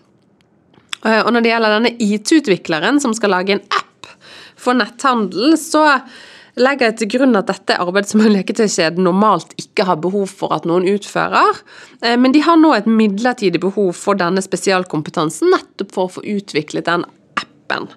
Eh, 1.05 1.21
og 1.25 1.33
når 1.35 1.43
det 1.43 1.53
gjelder 1.53 1.77
denne 1.77 1.95
IT-utvikleren 1.99 3.03
som 3.03 3.15
skal 3.17 3.35
lage 3.35 3.56
en 3.56 3.65
app 3.75 4.11
for 4.59 4.79
netthandel, 4.79 5.56
så 5.59 5.83
legger 6.59 6.91
jeg 6.91 6.99
til 6.99 7.11
grunn 7.17 7.39
at 7.39 7.50
dette 7.50 7.75
er 7.75 7.83
arbeid 7.83 8.06
som 8.11 8.23
en 8.23 8.33
leketøykjede 8.35 9.03
normalt 9.03 9.53
ikke 9.62 9.87
har 9.87 9.99
behov 10.03 10.31
for 10.31 10.55
at 10.55 10.67
noen 10.67 10.87
utfører, 10.95 11.62
eh, 12.03 12.15
men 12.19 12.35
de 12.35 12.43
har 12.47 12.59
nå 12.59 12.75
et 12.77 12.87
midlertidig 12.87 13.62
behov 13.67 13.93
for 13.99 14.19
denne 14.19 14.43
spesialkompetansen 14.43 15.50
nettopp 15.55 15.95
for 15.95 16.06
å 16.06 16.17
få 16.19 16.27
utviklet 16.39 16.87
den 16.87 17.06
appen. 17.39 17.91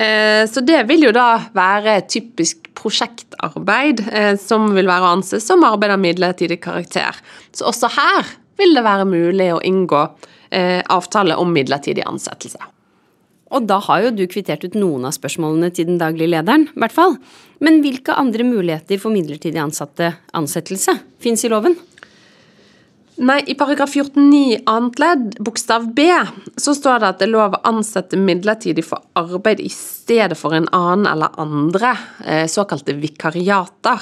Så 0.00 0.62
det 0.64 0.78
vil 0.88 1.02
jo 1.04 1.10
da 1.12 1.50
være 1.52 1.98
typisk 2.08 2.59
prosjektarbeid 2.78 4.02
som 4.40 4.68
vil 4.76 4.88
være 4.90 5.06
å 5.06 5.14
anse 5.16 5.40
som 5.42 5.64
arbeid 5.66 5.94
av 5.94 6.02
midlertidig 6.02 6.60
karakter. 6.64 7.18
Så 7.56 7.68
også 7.70 7.90
her 7.96 8.28
vil 8.60 8.76
det 8.76 8.84
være 8.84 9.08
mulig 9.08 9.48
å 9.54 9.62
inngå 9.64 10.02
eh, 10.50 10.80
avtale 10.92 11.38
om 11.40 11.52
midlertidig 11.54 12.04
ansettelse. 12.06 12.60
Og 13.50 13.66
da 13.66 13.80
har 13.82 14.04
jo 14.04 14.10
du 14.14 14.26
kvittert 14.30 14.62
ut 14.62 14.76
noen 14.78 15.08
av 15.08 15.14
spørsmålene 15.16 15.72
til 15.74 15.88
den 15.88 15.98
daglige 15.98 16.30
lederen, 16.36 16.68
i 16.70 16.82
hvert 16.84 16.94
fall. 16.94 17.16
Men 17.64 17.80
hvilke 17.82 18.14
andre 18.14 18.46
muligheter 18.46 19.00
for 19.02 19.14
midlertidig 19.14 19.58
ansatte 19.62 20.12
ansettelse 20.38 20.94
fins 21.22 21.42
i 21.44 21.50
loven? 21.50 21.74
Nei, 23.20 23.42
I 23.52 23.54
paragraf 23.54 23.92
14-9 23.92 24.62
annet 24.64 25.00
ledd, 25.02 25.34
bokstav 25.44 25.90
B, 25.92 26.06
så 26.56 26.72
står 26.72 27.02
det 27.02 27.08
at 27.10 27.18
det 27.20 27.26
er 27.26 27.32
lov 27.34 27.52
å 27.52 27.58
ansette 27.68 28.16
midlertidig 28.16 28.80
for 28.86 29.02
arbeid 29.20 29.58
i 29.60 29.68
stedet 29.68 30.38
for 30.40 30.56
en 30.56 30.68
annen 30.72 31.04
eller 31.10 31.34
andre, 31.42 31.90
eh, 32.24 32.46
såkalte 32.48 32.94
vikariater. 32.96 34.00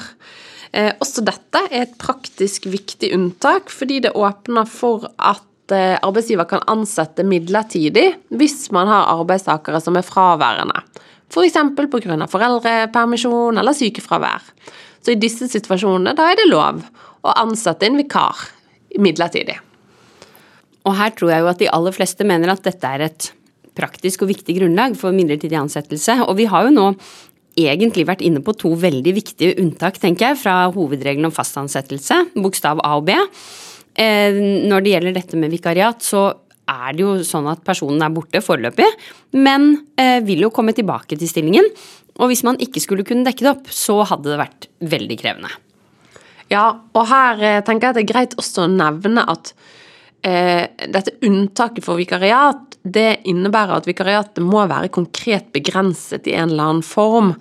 Eh, 0.71 0.93
også 1.03 1.25
dette 1.27 1.59
er 1.67 1.81
et 1.81 1.97
praktisk 1.99 2.69
viktig 2.71 3.11
unntak, 3.11 3.67
fordi 3.67 3.99
det 4.05 4.15
åpner 4.15 4.65
for 4.65 5.09
at 5.17 5.43
eh, 5.75 5.97
arbeidsgiver 5.99 6.47
kan 6.47 6.63
ansette 6.71 7.25
midlertidig 7.27 8.13
hvis 8.31 8.71
man 8.71 8.87
har 8.87 9.11
arbeidstakere 9.17 9.81
som 9.83 9.97
er 9.99 10.07
fraværende. 10.07 10.79
F.eks. 11.27 11.59
pga. 11.75 12.27
foreldrepermisjon 12.31 13.59
eller 13.59 13.75
sykefravær. 13.75 14.47
Så 15.03 15.11
i 15.11 15.19
disse 15.19 15.49
situasjonene 15.51 16.15
da 16.15 16.29
er 16.31 16.39
det 16.39 16.47
lov 16.47 16.87
å 17.19 17.35
ansette 17.35 17.85
en 17.85 17.99
vikar 17.99 18.47
midlertidig. 18.97 19.59
Og 20.87 20.95
her 20.97 21.13
tror 21.13 21.33
jeg 21.33 21.43
jo 21.43 21.51
at 21.51 21.61
de 21.61 21.69
aller 21.75 21.95
fleste 21.95 22.25
mener 22.27 22.53
at 22.53 22.63
dette 22.65 22.89
er 22.89 23.05
et 23.09 23.31
praktisk 23.77 24.23
og 24.25 24.31
viktig 24.31 24.55
grunnlag 24.57 24.95
for 24.99 25.15
midlertidig 25.15 25.59
ansettelse. 25.59 26.21
Og 26.25 26.37
vi 26.39 26.47
har 26.49 26.67
jo 26.67 26.75
nå 26.75 26.87
egentlig 27.59 28.05
vært 28.07 28.23
inne 28.25 28.41
på 28.43 28.55
to 28.57 28.71
veldig 28.79 29.13
viktige 29.15 29.57
unntak, 29.61 29.99
tenker 29.99 30.29
jeg, 30.29 30.39
fra 30.41 30.61
hovedregelen 30.73 31.27
om 31.27 31.35
fast 31.35 31.57
ansettelse, 31.59 32.21
bokstav 32.39 32.81
A 32.85 32.95
og 32.99 33.07
B. 33.09 33.17
Eh, 33.99 34.37
når 34.69 34.85
det 34.85 34.93
gjelder 34.93 35.17
dette 35.17 35.39
med 35.39 35.51
vikariat, 35.51 36.03
så 36.05 36.29
er 36.69 36.93
det 36.95 37.03
jo 37.03 37.15
sånn 37.25 37.49
at 37.51 37.63
personen 37.65 38.03
er 38.05 38.13
borte 38.13 38.41
foreløpig, 38.45 38.87
men 39.35 39.71
eh, 39.99 40.19
vil 40.25 40.45
jo 40.45 40.53
komme 40.55 40.75
tilbake 40.77 41.17
til 41.17 41.31
stillingen. 41.31 41.67
Og 42.19 42.31
hvis 42.31 42.45
man 42.47 42.59
ikke 42.61 42.83
skulle 42.83 43.07
kunne 43.07 43.25
dekke 43.27 43.45
det 43.45 43.51
opp, 43.51 43.73
så 43.73 44.01
hadde 44.07 44.29
det 44.29 44.39
vært 44.39 44.69
veldig 44.93 45.19
krevende. 45.19 45.51
Ja, 46.49 46.65
og 46.97 47.05
her 47.11 47.43
eh, 47.45 47.61
tenker 47.65 47.89
jeg 47.89 47.93
at 47.93 47.99
det 47.99 48.05
er 48.05 48.13
greit 48.13 48.35
også 48.41 48.65
å 48.65 48.71
nevne 48.71 49.25
at 49.29 49.53
eh, 50.25 50.65
dette 50.89 51.17
unntaket 51.25 51.85
for 51.85 51.99
vikariat, 52.01 52.79
det 52.83 53.21
innebærer 53.29 53.77
at 53.77 53.89
vikariatet 53.89 54.43
må 54.45 54.63
være 54.69 54.91
konkret 54.93 55.51
begrenset 55.53 56.29
i 56.29 56.35
en 56.37 56.53
eller 56.53 56.71
annen 56.71 56.85
form. 56.85 57.33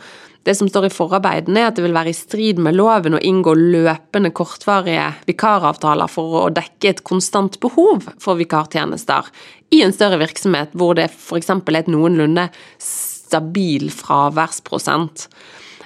Det 0.48 0.54
som 0.56 0.68
står 0.70 0.86
i 0.88 0.92
forarbeidene, 0.92 1.60
er 1.60 1.70
at 1.70 1.76
det 1.76 1.84
vil 1.84 1.96
være 1.96 2.12
i 2.12 2.16
strid 2.16 2.60
med 2.62 2.76
loven 2.78 3.18
å 3.18 3.22
inngå 3.24 3.52
løpende 3.58 4.30
kortvarige 4.36 5.10
vikaravtaler 5.28 6.10
for 6.10 6.38
å 6.40 6.44
dekke 6.54 6.92
et 6.92 7.02
konstant 7.06 7.58
behov 7.60 8.06
for 8.22 8.38
vikartjenester 8.40 9.28
i 9.74 9.82
en 9.84 9.92
større 9.92 10.20
virksomhet 10.22 10.72
hvor 10.78 10.96
det 10.96 11.10
f.eks. 11.10 11.52
er 11.52 11.80
et 11.82 11.90
noenlunde 11.92 12.48
stabil 12.80 13.90
fraværsprosent. 13.92 15.28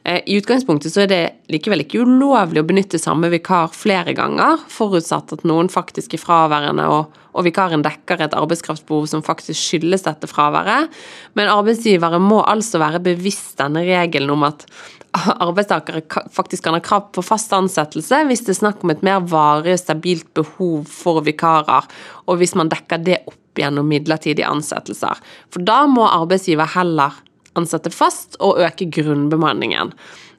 Eh, 0.05 0.21
I 0.27 0.39
utgangspunktet 0.41 0.93
så 0.95 1.05
er 1.05 1.11
det 1.11 1.21
likevel 1.53 1.85
ikke 1.85 2.03
ulovlig 2.03 2.63
å 2.63 2.67
benytte 2.67 2.99
samme 2.99 3.31
vikar 3.33 3.71
flere 3.75 4.15
ganger, 4.19 4.63
forutsatt 4.73 5.35
at 5.37 5.45
noen 5.47 5.71
faktisk 5.71 6.17
er 6.17 6.23
fraværende 6.23 6.89
og, 6.91 7.21
og 7.33 7.47
vikaren 7.47 7.85
dekker 7.85 8.25
et 8.25 8.35
arbeidskraftbehov 8.39 9.07
som 9.11 9.23
faktisk 9.27 9.59
skyldes 9.61 10.07
dette 10.09 10.31
fraværet. 10.31 10.91
Men 11.39 11.53
arbeidsgivere 11.53 12.19
må 12.23 12.43
altså 12.43 12.83
være 12.83 13.03
bevisst 13.05 13.57
denne 13.63 13.85
regelen 13.87 14.35
om 14.35 14.49
at 14.49 14.67
arbeidstakere 15.13 16.03
faktisk 16.33 16.65
kan 16.65 16.75
ha 16.77 16.81
krav 16.83 17.11
på 17.13 17.25
fast 17.25 17.53
ansettelse 17.53 18.23
hvis 18.29 18.47
det 18.47 18.55
er 18.55 18.61
snakk 18.63 18.83
om 18.83 18.95
et 18.95 19.05
mer 19.05 19.21
varig 19.29 19.77
og 19.77 19.83
stabilt 19.83 20.31
behov 20.35 20.89
for 20.91 21.23
vikarer, 21.27 21.87
og 22.27 22.41
hvis 22.41 22.57
man 22.59 22.73
dekker 22.73 23.05
det 23.05 23.21
opp 23.29 23.39
gjennom 23.61 23.85
midlertidige 23.85 24.49
ansettelser. 24.49 25.19
For 25.53 25.63
da 25.63 25.85
må 25.91 26.07
arbeidsgiver 26.09 26.73
heller 26.75 27.21
ansette 27.59 27.93
fast 27.93 28.39
og 28.41 28.61
øke 28.65 28.89
grunnbemanningen. 28.93 29.93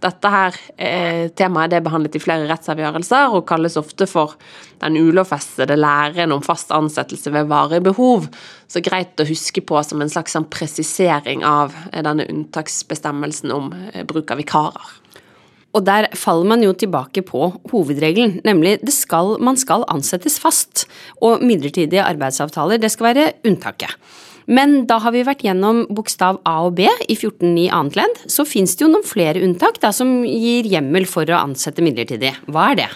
Dette 0.04 0.30
her 0.32 0.56
eh, 0.76 1.30
temaet 1.38 1.76
er 1.78 1.84
behandlet 1.86 2.18
i 2.18 2.22
flere 2.22 2.48
rettsavgjørelser 2.50 3.36
og 3.38 3.46
kalles 3.48 3.78
ofte 3.80 4.08
for 4.10 4.36
den 4.82 4.98
ulovfestede 5.00 5.78
læren 5.80 6.34
om 6.36 6.44
fast 6.44 6.74
ansettelse 6.76 7.32
ved 7.32 7.48
varig 7.52 7.80
behov. 7.86 8.28
Så 8.68 8.84
greit 8.84 9.22
å 9.22 9.28
huske 9.30 9.64
på 9.64 9.80
som 9.88 10.04
en 10.04 10.12
slags 10.12 10.36
sånn 10.36 10.50
presisering 10.52 11.46
av 11.48 11.72
eh, 11.94 12.04
denne 12.04 12.28
unntaksbestemmelsen 12.28 13.56
om 13.56 13.72
eh, 13.94 14.04
bruk 14.10 14.34
av 14.34 14.44
vikarer. 14.44 15.00
Og 15.74 15.82
der 15.88 16.10
faller 16.20 16.52
man 16.52 16.62
jo 16.62 16.74
tilbake 16.78 17.24
på 17.26 17.48
hovedregelen, 17.72 18.36
nemlig 18.46 18.76
det 18.86 18.94
skal, 18.94 19.40
man 19.42 19.58
skal 19.58 19.88
ansettes 19.90 20.36
fast. 20.42 20.86
Og 21.24 21.42
midlertidige 21.42 22.04
arbeidsavtaler, 22.06 22.78
det 22.78 22.92
skal 22.94 23.10
være 23.10 23.32
unntaket. 23.48 23.96
Men 24.46 24.84
da 24.90 25.00
har 25.04 25.14
vi 25.16 25.24
vært 25.26 25.46
gjennom 25.46 25.86
bokstav 25.94 26.42
A 26.48 26.58
og 26.68 26.76
B 26.80 26.88
i 26.88 27.16
14.9 27.16 27.70
annet 27.72 27.98
ledd. 28.00 28.20
Så 28.32 28.46
fins 28.48 28.76
det 28.76 28.86
jo 28.86 28.92
noen 28.92 29.08
flere 29.08 29.44
unntak 29.46 29.80
da, 29.84 29.94
som 29.96 30.22
gir 30.28 30.68
hjemmel 30.70 31.08
for 31.10 31.30
å 31.30 31.40
ansette 31.40 31.84
midlertidig. 31.86 32.34
Hva 32.52 32.72
er 32.74 32.82
det? 32.84 32.90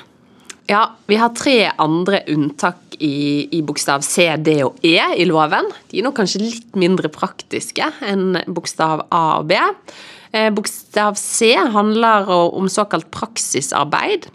Ja, 0.68 0.82
vi 1.08 1.16
har 1.16 1.32
tre 1.32 1.70
andre 1.80 2.25
unntak 2.27 2.98
i, 3.00 3.48
i, 3.56 3.62
bokstav 3.63 4.04
C, 4.04 4.27
D 4.44 4.58
og 4.66 4.82
E 4.84 4.98
i 5.16 5.27
loven. 5.30 5.70
De 5.88 6.01
er 6.01 6.08
nok 6.08 6.18
kanskje 6.20 6.44
litt 6.44 6.75
mindre 6.75 7.12
praktiske 7.13 7.88
enn 8.04 8.36
bokstav 8.51 9.06
A 9.08 9.24
og 9.39 9.48
B. 9.48 9.62
Eh, 10.38 10.50
bokstav 10.53 11.15
C 11.17 11.56
handler 11.56 12.29
om 12.29 12.70
såkalt 12.70 13.10
praksisarbeid. 13.12 14.27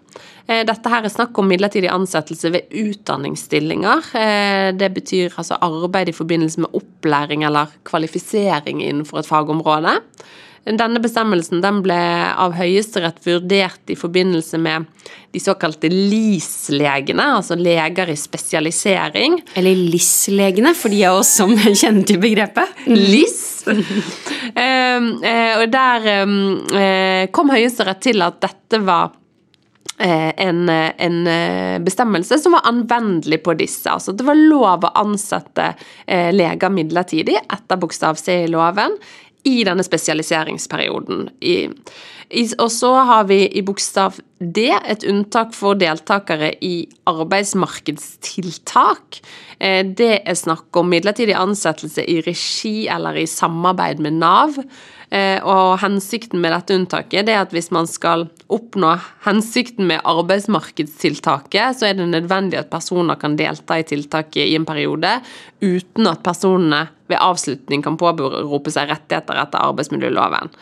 Eh, 0.47 0.65
dette 0.67 0.91
her 0.91 1.05
er 1.05 1.13
snakk 1.13 1.39
om 1.39 1.47
midlertidig 1.51 1.91
ansettelse 1.93 2.51
ved 2.55 2.73
utdanningsstillinger. 2.83 4.09
Eh, 4.19 4.69
det 4.75 4.91
betyr 4.97 5.37
altså 5.37 5.61
arbeid 5.63 6.11
i 6.11 6.17
forbindelse 6.17 6.65
med 6.65 6.75
opplæring 6.75 7.45
eller 7.47 7.71
kvalifisering 7.89 8.83
innenfor 8.83 9.23
et 9.23 9.31
fagområde. 9.31 10.01
Denne 10.63 11.01
bestemmelsen 11.03 11.59
den 11.63 11.81
ble 11.83 11.99
av 12.39 12.53
Høyesterett 12.55 13.19
vurdert 13.27 13.91
i 13.91 13.97
forbindelse 13.99 14.61
med 14.63 14.87
de 15.35 15.41
såkalte 15.43 15.89
LIS-legene, 15.91 17.25
altså 17.39 17.57
leger 17.59 18.13
i 18.13 18.17
spesialisering. 18.19 19.41
Eller 19.59 19.75
LIS-legene, 19.75 20.75
for 20.79 20.93
de 20.95 21.01
av 21.09 21.19
oss 21.23 21.33
som 21.41 21.55
kjenner 21.81 22.07
til 22.07 22.21
begrepet. 22.23 22.87
LIS. 22.87 23.41
Ehm, 24.53 25.07
eh, 25.25 25.55
og 25.63 25.71
der 25.73 26.07
ehm, 26.11 26.33
eh, 26.77 27.23
kom 27.33 27.53
Høyesterett 27.55 28.03
til 28.05 28.21
at 28.27 28.41
dette 28.43 28.81
var 28.85 29.13
eh, 30.03 30.33
en, 30.45 30.67
en, 30.69 31.19
bestemmelse 31.87 32.37
som 32.43 32.57
var 32.59 32.67
anvendelig 32.69 33.39
på 33.47 33.55
disse. 33.57 33.87
Altså 33.89 34.13
det 34.13 34.27
var 34.27 34.37
lov 34.37 34.85
å 34.85 34.93
ansette 35.01 35.71
leger 36.35 36.75
midlertidig 36.75 37.39
etter 37.41 37.81
bokstav 37.81 38.21
C 38.21 38.43
i 38.43 38.51
loven 38.51 38.99
i 39.49 39.63
denne 39.67 39.83
spesialiseringsperioden. 39.85 41.29
I, 41.41 41.69
i, 42.31 42.55
og 42.59 42.71
så 42.73 42.95
har 43.09 43.25
vi 43.31 43.51
i 43.51 43.63
bokstav 43.67 44.13
D 44.39 44.59
et 44.73 45.05
unntak 45.09 45.55
for 45.57 45.75
deltakere 45.79 46.53
i 46.65 46.89
arbeidsmarkedstiltak. 47.11 49.21
Eh, 49.59 49.87
det 49.87 50.21
er 50.23 50.35
snakk 50.39 50.77
om 50.79 50.91
midlertidig 50.93 51.35
ansettelse 51.39 52.03
i 52.07 52.21
regi 52.27 52.89
eller 52.91 53.15
i 53.19 53.27
samarbeid 53.31 53.99
med 54.03 54.13
Nav. 54.23 54.53
Eh, 55.13 55.45
og 55.45 55.77
hensikten 55.83 56.41
med 56.41 56.55
dette 56.55 56.73
unntaket 56.73 57.27
det 57.29 57.35
er 57.35 57.43
at 57.45 57.51
hvis 57.53 57.69
man 57.75 57.85
skal 57.91 58.25
oppnå 58.53 58.95
hensikten 59.27 59.85
med 59.91 60.01
arbeidsmarkedstiltaket, 60.09 61.77
så 61.77 61.91
er 61.91 61.99
det 61.99 62.07
nødvendig 62.09 62.57
at 62.63 62.71
personer 62.73 63.21
kan 63.21 63.37
delta 63.37 63.77
i 63.77 63.85
tiltaket 63.85 64.47
i 64.47 64.57
en 64.57 64.65
periode 64.69 65.19
uten 65.61 66.09
at 66.09 66.25
personene 66.25 66.87
ved 67.13 67.21
avslutning 67.21 67.85
kan 67.85 68.01
påberope 68.01 68.73
seg 68.73 68.89
rettigheter 68.89 69.43
etter 69.45 69.61
arbeidsmiljøloven. 69.61 70.55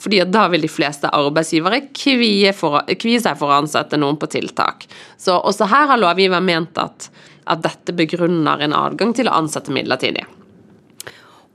Fordi 0.00 0.24
da 0.32 0.46
vil 0.48 0.64
de 0.64 0.72
fleste 0.72 1.12
arbeidsgivere 1.12 1.82
kvie, 1.92 2.54
for, 2.56 2.80
kvie 2.96 3.20
seg 3.20 3.36
for 3.36 3.52
å 3.52 3.60
ansette 3.60 4.00
noen 4.00 4.16
på 4.16 4.30
tiltak. 4.32 4.88
Så 5.20 5.36
også 5.36 5.68
her 5.68 5.92
har 5.92 6.00
lovgiver 6.00 6.40
ment 6.40 6.80
at, 6.80 7.10
at 7.44 7.60
dette 7.68 7.92
begrunner 7.92 8.64
en 8.64 8.80
adgang 8.86 9.12
til 9.12 9.28
å 9.28 9.36
ansette 9.42 9.76
midlertidig. 9.76 10.24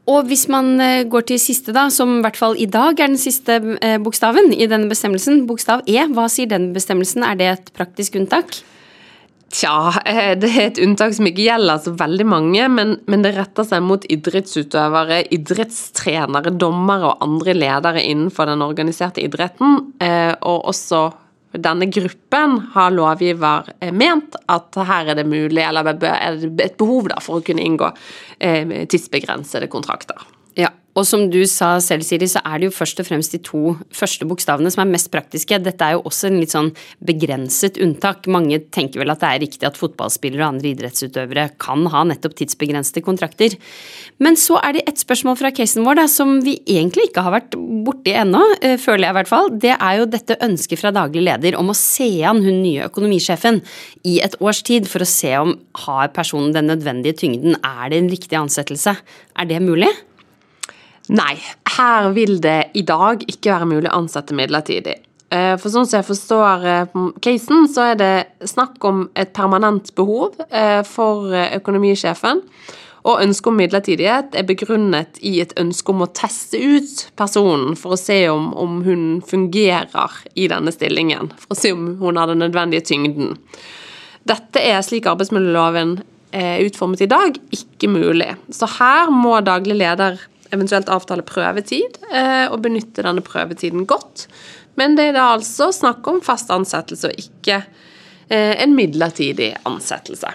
Og 0.05 0.27
hvis 0.29 0.45
man 0.53 0.75
eh, 0.81 1.03
går 1.09 1.25
til 1.31 1.41
siste, 1.41 1.73
da, 1.73 1.87
som 1.93 2.19
i 2.19 2.21
hvert 2.25 2.37
fall 2.37 2.55
i 2.61 2.67
dag 2.69 2.99
er 2.99 3.09
den 3.09 3.19
siste 3.19 3.57
eh, 3.81 3.97
bokstaven 4.01 4.53
i 4.53 4.67
denne 4.69 4.89
bestemmelsen, 4.91 5.45
bokstav 5.49 5.81
E, 5.89 5.97
hva 6.13 6.27
sier 6.29 6.49
den 6.51 6.69
bestemmelsen, 6.75 7.25
er 7.25 7.39
det 7.39 7.49
et 7.49 7.71
praktisk 7.77 8.19
unntak? 8.19 8.59
Tja, 9.55 9.95
eh, 10.05 10.35
det 10.37 10.51
er 10.51 10.67
et 10.67 10.81
unntak 10.83 11.15
som 11.17 11.25
ikke 11.25 11.47
gjelder 11.47 11.81
så 11.81 11.95
veldig 11.97 12.27
mange, 12.29 12.69
men, 12.69 12.95
men, 13.09 13.25
det 13.25 13.33
retter 13.33 13.65
seg 13.65 13.81
mot 13.85 14.05
idrettsutøvere, 14.05 15.23
idrettstrenere, 15.33 16.53
dommere 16.53 17.15
og 17.15 17.25
andre 17.25 17.57
ledere 17.57 18.05
innenfor 18.05 18.51
den 18.51 18.61
organiserte 18.65 19.25
idretten. 19.25 19.79
Og 20.45 20.69
også 20.69 21.07
denne 21.63 21.87
gruppen 21.91 22.57
har 22.75 22.93
lovgiver 22.95 23.71
eh, 23.79 23.93
ment 23.95 24.37
at 24.51 24.79
her 24.87 25.11
er 25.13 25.19
det 25.21 25.27
mulig, 25.29 25.61
eller 25.63 25.91
er 25.93 26.39
det 26.41 26.69
et 26.69 26.79
behov 26.79 27.09
da, 27.11 27.19
for 27.23 27.39
å 27.39 27.45
kunne 27.45 27.63
inngå 27.65 27.91
tidsbegrensede 28.35 29.69
kontrakter. 29.71 30.19
Og 30.95 31.03
som 31.03 31.25
du 31.27 31.41
sa 31.49 31.73
selv, 31.83 32.05
Siri, 32.07 32.27
så 32.31 32.39
er 32.47 32.61
det 32.61 32.69
jo 32.69 32.75
først 32.75 33.01
og 33.03 33.07
fremst 33.09 33.33
de 33.35 33.39
to 33.43 33.73
første 33.95 34.23
bokstavene 34.27 34.69
som 34.71 34.85
er 34.85 34.93
mest 34.93 35.09
praktiske. 35.11 35.57
Dette 35.59 35.83
er 35.83 35.97
jo 35.97 36.05
også 36.07 36.29
en 36.29 36.39
litt 36.39 36.53
sånn 36.55 36.71
begrenset 37.03 37.79
unntak. 37.83 38.29
Mange 38.31 38.61
tenker 38.71 39.03
vel 39.03 39.11
at 39.11 39.19
det 39.19 39.31
er 39.31 39.43
riktig 39.43 39.67
at 39.67 39.79
fotballspillere 39.79 40.45
og 40.45 40.53
andre 40.53 40.71
idrettsutøvere 40.71 41.49
kan 41.59 41.83
ha 41.91 42.05
nettopp 42.07 42.37
tidsbegrensede 42.39 43.03
kontrakter. 43.03 43.57
Men 44.23 44.39
så 44.39 44.61
er 44.63 44.77
det 44.77 44.85
et 44.87 45.03
spørsmål 45.03 45.35
fra 45.41 45.51
casen 45.55 45.83
vår 45.83 45.99
da, 45.99 46.07
som 46.11 46.37
vi 46.47 46.55
egentlig 46.63 47.09
ikke 47.09 47.27
har 47.27 47.35
vært 47.41 47.59
borti 47.59 48.15
ennå, 48.15 48.45
eh, 48.61 48.79
føler 48.79 49.09
jeg 49.09 49.17
i 49.17 49.19
hvert 49.19 49.33
fall. 49.33 49.51
Det 49.51 49.75
er 49.75 49.99
jo 49.99 50.09
dette 50.15 50.39
ønsket 50.47 50.79
fra 50.79 50.95
daglig 50.95 51.27
leder 51.27 51.59
om 51.59 51.75
å 51.75 51.77
se 51.77 52.07
an 52.23 52.39
hun 52.45 52.63
nye 52.63 52.87
økonomisjefen 52.87 53.59
i 54.07 54.21
et 54.23 54.39
års 54.39 54.63
tid 54.63 54.87
for 54.87 55.03
å 55.03 55.11
se 55.11 55.35
om 55.43 55.57
har 55.83 56.15
personen 56.15 56.55
den 56.55 56.71
nødvendige 56.71 57.19
tyngden, 57.19 57.59
er 57.59 57.91
det 57.91 57.99
en 57.99 58.11
riktig 58.15 58.39
ansettelse? 58.39 58.95
Er 59.35 59.51
det 59.51 59.59
mulig? 59.59 59.91
Nei, 61.13 61.35
her 61.75 62.09
vil 62.15 62.39
det 62.41 62.71
i 62.73 62.81
dag 62.85 63.21
ikke 63.29 63.51
være 63.53 63.67
mulig 63.69 63.91
å 63.91 63.99
ansette 63.99 64.35
midlertidig. 64.37 64.95
Eh, 65.33 65.53
for 65.59 65.73
sånn 65.73 65.87
som 65.89 65.99
jeg 65.99 66.07
forstår 66.07 66.65
eh, 66.69 66.95
casen, 67.23 67.67
så 67.69 67.91
er 67.91 67.99
det 67.99 68.13
snakk 68.49 68.83
om 68.87 69.05
et 69.17 69.33
permanent 69.35 69.91
behov 69.97 70.39
eh, 70.49 70.81
for 70.87 71.33
økonomisjefen. 71.59 72.41
Og 73.05 73.21
ønsket 73.21 73.51
om 73.51 73.59
midlertidighet 73.59 74.37
er 74.37 74.47
begrunnet 74.49 75.19
i 75.21 75.35
et 75.43 75.53
ønske 75.61 75.93
om 75.93 76.01
å 76.01 76.09
teste 76.09 76.57
ut 76.57 77.03
personen 77.19 77.75
for 77.77 77.93
å 77.93 77.99
se 78.01 78.17
om, 78.31 78.49
om 78.57 78.79
hun 78.85 79.03
fungerer 79.25 80.15
i 80.33 80.47
denne 80.49 80.73
stillingen. 80.73 81.29
For 81.43 81.53
å 81.53 81.59
se 81.59 81.73
om 81.75 81.91
hun 81.99 82.17
har 82.17 82.31
den 82.31 82.41
nødvendige 82.41 82.87
tyngden. 82.89 83.35
Dette 84.25 84.57
er, 84.57 84.81
slik 84.81 85.05
arbeidsmiljøloven 85.11 85.99
er 86.33 86.63
utformet 86.65 87.05
i 87.05 87.09
dag, 87.11 87.37
ikke 87.53 87.91
mulig. 87.93 88.31
Så 88.49 88.71
her 88.79 89.13
må 89.13 89.37
daglig 89.45 89.77
leder 89.83 90.17
eventuelt 90.53 90.89
avtale 90.91 91.25
prøvetid, 91.25 91.99
eh, 92.11 92.45
og 92.49 92.61
benytte 92.65 93.05
denne 93.05 93.23
prøvetiden 93.25 93.87
godt. 93.89 94.27
Men 94.79 94.97
det 94.97 95.09
er 95.09 95.17
da 95.17 95.29
altså 95.35 95.71
snakk 95.73 96.05
om 96.11 96.21
fast 96.25 96.51
ansettelse, 96.53 97.09
og 97.09 97.21
ikke 97.21 97.61
eh, 98.29 98.53
en 98.61 98.75
midlertidig 98.77 99.53
ansettelse. 99.67 100.33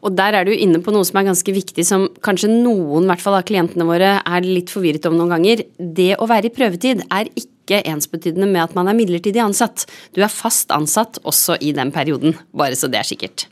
Og 0.00 0.16
der 0.16 0.36
er 0.38 0.48
du 0.48 0.52
inne 0.54 0.80
på 0.80 0.92
noe 0.94 1.04
som 1.04 1.20
er 1.20 1.28
ganske 1.28 1.52
viktig, 1.54 1.84
som 1.84 2.08
kanskje 2.24 2.48
noen 2.50 3.08
hvert 3.10 3.20
fall 3.20 3.36
av 3.36 3.44
klientene 3.48 3.84
våre 3.88 4.14
er 4.18 4.48
litt 4.48 4.72
forvirret 4.72 5.06
om 5.10 5.18
noen 5.18 5.34
ganger. 5.36 5.64
Det 5.76 6.14
å 6.16 6.28
være 6.30 6.48
i 6.48 6.54
prøvetid 6.56 7.04
er 7.12 7.28
ikke 7.36 7.82
ensbetydende 7.84 8.48
med 8.48 8.64
at 8.64 8.76
man 8.78 8.88
er 8.90 8.96
midlertidig 8.96 9.42
ansatt. 9.44 9.84
Du 10.16 10.24
er 10.24 10.32
fast 10.32 10.72
ansatt 10.74 11.20
også 11.22 11.60
i 11.60 11.74
den 11.76 11.92
perioden, 11.94 12.38
bare 12.56 12.78
så 12.80 12.88
det 12.90 13.02
er 13.02 13.10
sikkert. 13.12 13.50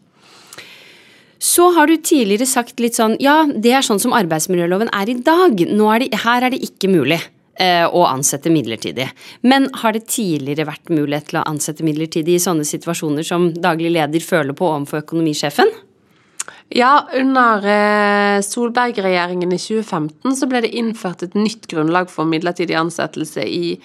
Så 1.39 1.71
har 1.77 1.87
du 1.87 1.97
tidligere 2.03 2.47
sagt 2.51 2.81
litt 2.83 2.99
sånn 2.99 3.17
ja, 3.23 3.45
det 3.47 3.73
er 3.79 3.85
sånn 3.87 4.01
som 4.03 4.15
arbeidsmiljøloven 4.17 4.91
er 4.95 5.11
i 5.11 5.19
dag. 5.23 5.61
Er 5.63 6.03
det, 6.03 6.09
her 6.25 6.47
er 6.47 6.55
det 6.55 6.63
ikke 6.67 6.91
mulig 6.91 7.21
eh, 7.63 7.87
å 7.87 8.05
ansette 8.11 8.51
midlertidig. 8.51 9.07
Men 9.47 9.69
har 9.83 9.95
det 9.95 10.09
tidligere 10.11 10.67
vært 10.71 10.91
mulighet 10.91 11.31
til 11.31 11.41
å 11.41 11.47
ansette 11.47 11.87
midlertidig 11.87 12.39
i 12.39 12.43
sånne 12.43 12.67
situasjoner 12.67 13.27
som 13.27 13.53
daglig 13.55 13.95
leder 13.95 14.25
føler 14.25 14.57
på 14.59 14.67
overfor 14.67 15.05
økonomisjefen? 15.05 15.71
Ja, 16.75 17.07
under 17.17 17.65
eh, 17.65 18.43
Solberg-regjeringen 18.45 19.55
i 19.55 19.61
2015 19.63 20.37
så 20.37 20.49
ble 20.51 20.67
det 20.67 20.75
innført 20.77 21.25
et 21.25 21.39
nytt 21.39 21.65
grunnlag 21.71 22.11
for 22.13 22.29
midlertidig 22.29 22.77
ansettelse 22.77 23.47
i 23.47 23.79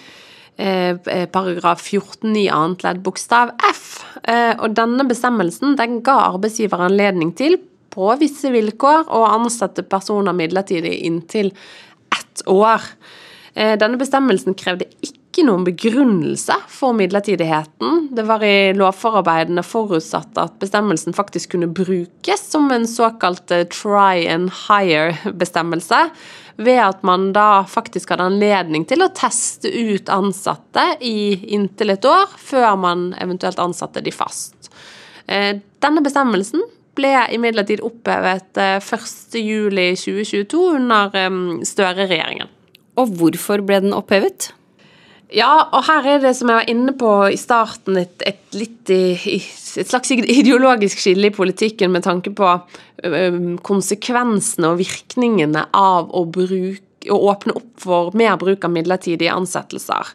paragraf 0.55 1.81
14 1.81 2.35
i 2.37 2.47
annet 2.53 2.83
ledd 2.85 3.01
bokstav 3.05 3.53
F. 3.69 4.03
Eh, 4.23 4.53
og 4.59 4.75
denne 4.77 5.05
bestemmelsen 5.09 5.77
den 5.79 6.01
ga 6.05 6.19
arbeidsgiver 6.29 6.85
anledning 6.85 7.33
til, 7.37 7.57
på 7.93 8.09
visse 8.21 8.49
vilkår, 8.53 9.09
å 9.13 9.25
ansette 9.35 9.85
personer 9.85 10.33
midlertidig 10.33 10.95
inntil 11.05 11.51
ett 12.13 12.41
år. 12.49 12.81
Denne 13.53 13.99
bestemmelsen 14.01 14.55
krevde 14.57 14.87
ikke 15.05 15.43
noen 15.45 15.61
begrunnelse 15.67 16.55
for 16.73 16.97
midlertidigheten. 16.97 18.07
Det 18.17 18.25
var 18.25 18.41
i 18.45 18.73
lovforarbeidene 18.73 19.61
forutsatt 19.61 20.37
at 20.41 20.57
bestemmelsen 20.61 21.13
faktisk 21.13 21.53
kunne 21.53 21.69
brukes 21.69 22.47
som 22.49 22.71
en 22.73 22.87
såkalt 22.89 23.53
try 23.73 24.25
and 24.25 24.49
hire-bestemmelse, 24.63 26.07
ved 26.57 26.79
at 26.83 27.03
man 27.03 27.31
da 27.35 27.63
faktisk 27.69 28.13
hadde 28.13 28.27
anledning 28.29 28.85
til 28.89 29.03
å 29.03 29.11
teste 29.15 29.71
ut 29.71 30.09
ansatte 30.13 30.85
i 31.01 31.33
inntil 31.55 31.95
et 31.95 32.05
år, 32.07 32.31
før 32.37 32.75
man 32.79 33.11
eventuelt 33.21 33.61
ansatte 33.61 34.03
de 34.03 34.13
fast. 34.13 34.69
Eh, 35.27 35.59
denne 35.83 36.03
bestemmelsen 36.05 36.63
ble 36.97 37.13
imidlertid 37.33 37.81
opphevet 37.85 38.59
1.7.2022 38.59 40.43
eh, 40.43 40.75
under 40.77 41.17
eh, 41.17 41.39
Støre-regjeringen. 41.67 42.51
Og 43.01 43.15
hvorfor 43.17 43.63
ble 43.65 43.81
den 43.87 43.95
opphevet? 43.97 44.51
Ja, 45.33 45.51
og 45.73 45.87
her 45.87 46.05
er 46.11 46.19
det, 46.21 46.35
som 46.37 46.51
jeg 46.51 46.59
var 46.59 46.69
inne 46.69 46.93
på 46.97 47.11
i 47.33 47.37
starten, 47.41 47.97
et, 47.97 48.21
et, 48.27 48.43
litt, 48.53 48.89
et 48.93 49.89
slags 49.89 50.13
ideologisk 50.13 51.01
skille 51.01 51.31
i 51.31 51.33
politikken 51.33 51.93
med 51.93 52.05
tanke 52.05 52.33
på 52.37 52.51
konsekvensene 53.65 54.69
og 54.69 54.79
virkningene 54.79 55.65
av 55.75 56.13
å, 56.13 56.23
bruke, 56.29 57.09
å 57.11 57.17
åpne 57.33 57.57
opp 57.57 57.71
for 57.81 58.13
mer 58.17 58.37
bruk 58.39 58.63
av 58.63 58.75
midlertidige 58.75 59.33
ansettelser. 59.33 60.13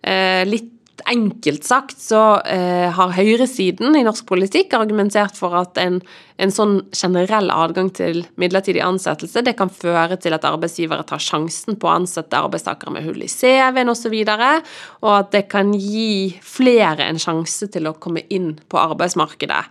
Eh, 0.00 0.46
litt 0.48 0.79
enkelt 1.08 1.64
sagt 1.66 2.00
så 2.02 2.40
eh, 2.48 2.88
har 2.92 3.14
høyresiden 3.16 3.96
i 3.96 4.02
norsk 4.06 4.26
politikk 4.28 4.74
argumentert 4.78 5.38
for 5.38 5.54
at 5.58 5.78
en, 5.80 6.00
en, 6.40 6.52
sånn 6.54 6.76
generell 6.96 7.50
adgang 7.54 7.90
til 7.96 8.24
midlertidig 8.40 8.82
ansettelse 8.84 9.44
det 9.46 9.56
kan 9.58 9.72
føre 9.72 10.18
til 10.20 10.36
at 10.36 10.46
arbeidsgivere 10.48 11.06
tar 11.08 11.22
sjansen 11.22 11.78
på 11.80 11.88
å 11.88 11.96
ansette 12.00 12.38
arbeidstakere 12.38 12.94
med 12.96 13.06
hull 13.08 13.24
i 13.24 13.30
CV-en 13.30 13.92
osv., 13.94 14.18
og, 14.20 14.70
og 15.04 15.16
at 15.16 15.32
det 15.34 15.46
kan 15.52 15.72
gi 15.76 16.36
flere 16.44 17.08
en 17.08 17.20
sjanse 17.20 17.70
til 17.72 17.88
å 17.88 17.96
komme 17.98 18.26
inn 18.28 18.54
på 18.68 18.80
arbeidsmarkedet. 18.80 19.64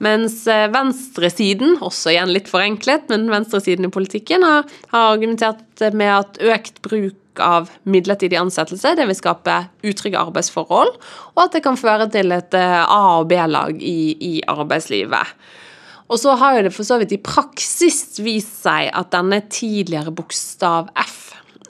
Mens 0.00 0.42
eh, 0.48 0.66
venstresiden, 0.72 1.76
også 1.84 2.14
igjen 2.14 2.32
litt 2.32 2.48
forenklet, 2.48 3.08
men 3.12 3.28
venstresiden 3.32 3.88
i 3.88 3.92
politikken 3.92 4.44
har, 4.46 4.68
har 4.94 5.14
argumentert 5.14 5.84
med 5.92 6.12
at 6.14 6.40
økt 6.40 6.80
bruk 6.86 7.18
av 7.40 7.68
midlertidig 7.88 8.38
ansettelse. 8.40 8.94
Det 8.96 9.06
vil 9.08 9.18
skape 9.18 9.56
utrygge 9.86 10.20
arbeidsforhold, 10.20 10.94
og 11.34 11.42
at 11.44 11.56
det 11.56 11.64
kan 11.64 11.78
føre 11.80 12.08
til 12.12 12.32
et 12.36 12.56
eh, 12.56 12.76
A- 12.80 13.20
og 13.20 13.28
B-lag 13.30 13.76
i, 13.76 14.14
i, 14.16 14.34
arbeidslivet. 14.48 15.36
Og 16.10 16.18
så 16.18 16.34
har 16.40 16.56
jo 16.56 16.64
det 16.66 16.74
for 16.74 16.88
så 16.88 16.98
vidt 16.98 17.14
i 17.14 17.22
praksis 17.22 18.18
vist 18.24 18.64
seg 18.64 18.88
at 18.96 19.12
denne 19.14 19.44
tidligere 19.52 20.10
bokstav 20.14 20.88
F 20.98 21.18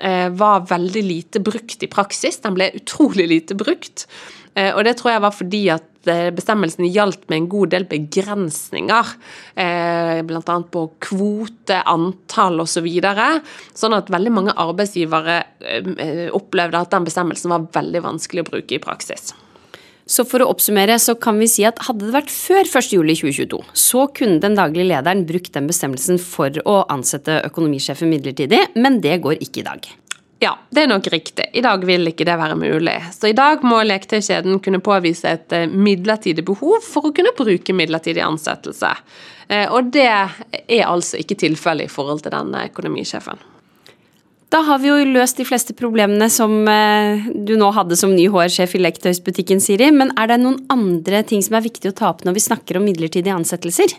eh, 0.01 0.31
var 0.33 0.69
veldig 0.71 1.03
lite 1.05 1.43
brukt 1.45 1.83
i 1.83 1.91
praksis. 1.91 2.41
Den 2.47 2.57
ble 2.57 2.71
utrolig 2.79 3.29
lite 3.29 3.59
brukt. 3.59 4.07
Eh, 4.55 4.73
og 4.75 4.85
det 4.85 4.97
tror 4.99 5.15
jeg 5.15 5.25
var 5.27 5.37
fordi 5.37 5.65
at 5.75 5.91
Eh, 6.09 6.31
bestemmelsen 6.33 6.87
gjaldt 6.89 7.27
med 7.29 7.43
en 7.43 7.49
god 7.53 7.73
del 7.75 7.85
begrensninger, 7.89 9.11
eh, 9.61 10.23
bl.a. 10.25 10.55
på 10.73 10.85
kvote, 11.05 11.83
antall 11.85 12.63
osv. 12.65 12.81
Så 12.81 12.85
videre, 12.87 13.27
sånn 13.77 13.93
at 13.93 14.09
veldig 14.09 14.31
mange 14.33 14.55
arbeidsgivere 14.57 15.35
opplevde 16.33 16.81
at 16.81 16.95
den 16.95 17.05
bestemmelsen 17.05 17.53
var 17.53 17.67
veldig 17.75 18.01
vanskelig 18.07 18.45
å 18.47 18.49
bruke 18.49 18.79
i 18.79 18.81
praksis. 18.81 19.35
Så 20.09 20.25
for 20.25 20.41
å 20.41 20.49
oppsummere 20.55 20.97
så 21.03 21.17
kan 21.21 21.37
vi 21.43 21.51
si 21.51 21.67
at 21.69 21.83
hadde 21.85 22.07
det 22.07 22.15
vært 22.15 22.33
før 22.33 22.63
1.7.2022, 22.65 23.61
så 23.77 24.07
kunne 24.17 24.41
den 24.41 24.57
daglige 24.57 24.89
lederen 24.95 25.27
brukt 25.29 25.53
den 25.53 25.69
bestemmelsen 25.69 26.23
for 26.23 26.57
å 26.65 26.81
ansette 26.89 27.43
økonomisjefen 27.51 28.09
midlertidig, 28.09 28.71
men 28.81 29.03
det 29.05 29.21
går 29.27 29.43
ikke 29.45 29.61
i 29.61 29.69
dag. 29.69 29.91
Ja, 30.41 30.55
det 30.73 30.87
er 30.87 30.89
nok 30.89 31.05
riktig. 31.13 31.51
I 31.53 31.61
dag 31.61 31.83
vil 31.85 32.09
ikke 32.09 32.25
det 32.25 32.39
være 32.41 32.57
mulig. 32.57 32.97
Så 33.13 33.29
i 33.29 33.37
dag 33.37 33.61
må 33.67 33.83
leketøykjeden 33.85 34.63
kunne 34.65 34.81
påvise 34.81 35.35
et 35.37 35.53
eh, 35.53 35.69
midlertidig 35.69 36.47
behov 36.49 36.81
for 36.87 37.11
å 37.11 37.13
kunne 37.17 37.35
bruke 37.37 37.77
midlertidig 37.77 38.25
ansettelse. 38.25 38.95
Eh, 39.53 39.67
og 39.69 39.93
det 39.93 40.09
er 40.09 40.87
altså 40.87 41.21
ikke 41.21 41.37
tilfellet 41.45 41.91
i 41.91 41.93
forhold 41.93 42.25
til 42.25 42.33
denne 42.33 42.65
økonomisjefen. 42.71 43.43
Da 44.51 44.65
har 44.67 44.81
vi 44.83 44.89
jo 44.89 44.97
løst 45.13 45.39
de 45.39 45.45
fleste 45.47 45.77
problemene 45.77 46.31
som 46.33 46.57
eh, 46.73 47.29
du 47.37 47.53
nå 47.61 47.69
hadde 47.77 48.01
som 48.01 48.17
ny 48.17 48.25
HR-sjef 48.33 48.79
i 48.79 48.81
leketøysbutikken, 48.81 49.61
Siri. 49.61 49.93
Men 49.93 50.15
er 50.17 50.33
det 50.33 50.41
noen 50.41 50.63
andre 50.73 51.21
ting 51.23 51.45
som 51.45 51.61
er 51.61 51.69
viktig 51.69 51.93
å 51.93 51.99
ta 52.01 52.15
opp 52.15 52.25
når 52.25 52.41
vi 52.41 52.49
snakker 52.49 52.81
om 52.81 52.89
midlertidige 52.89 53.37
ansettelser? 53.37 53.93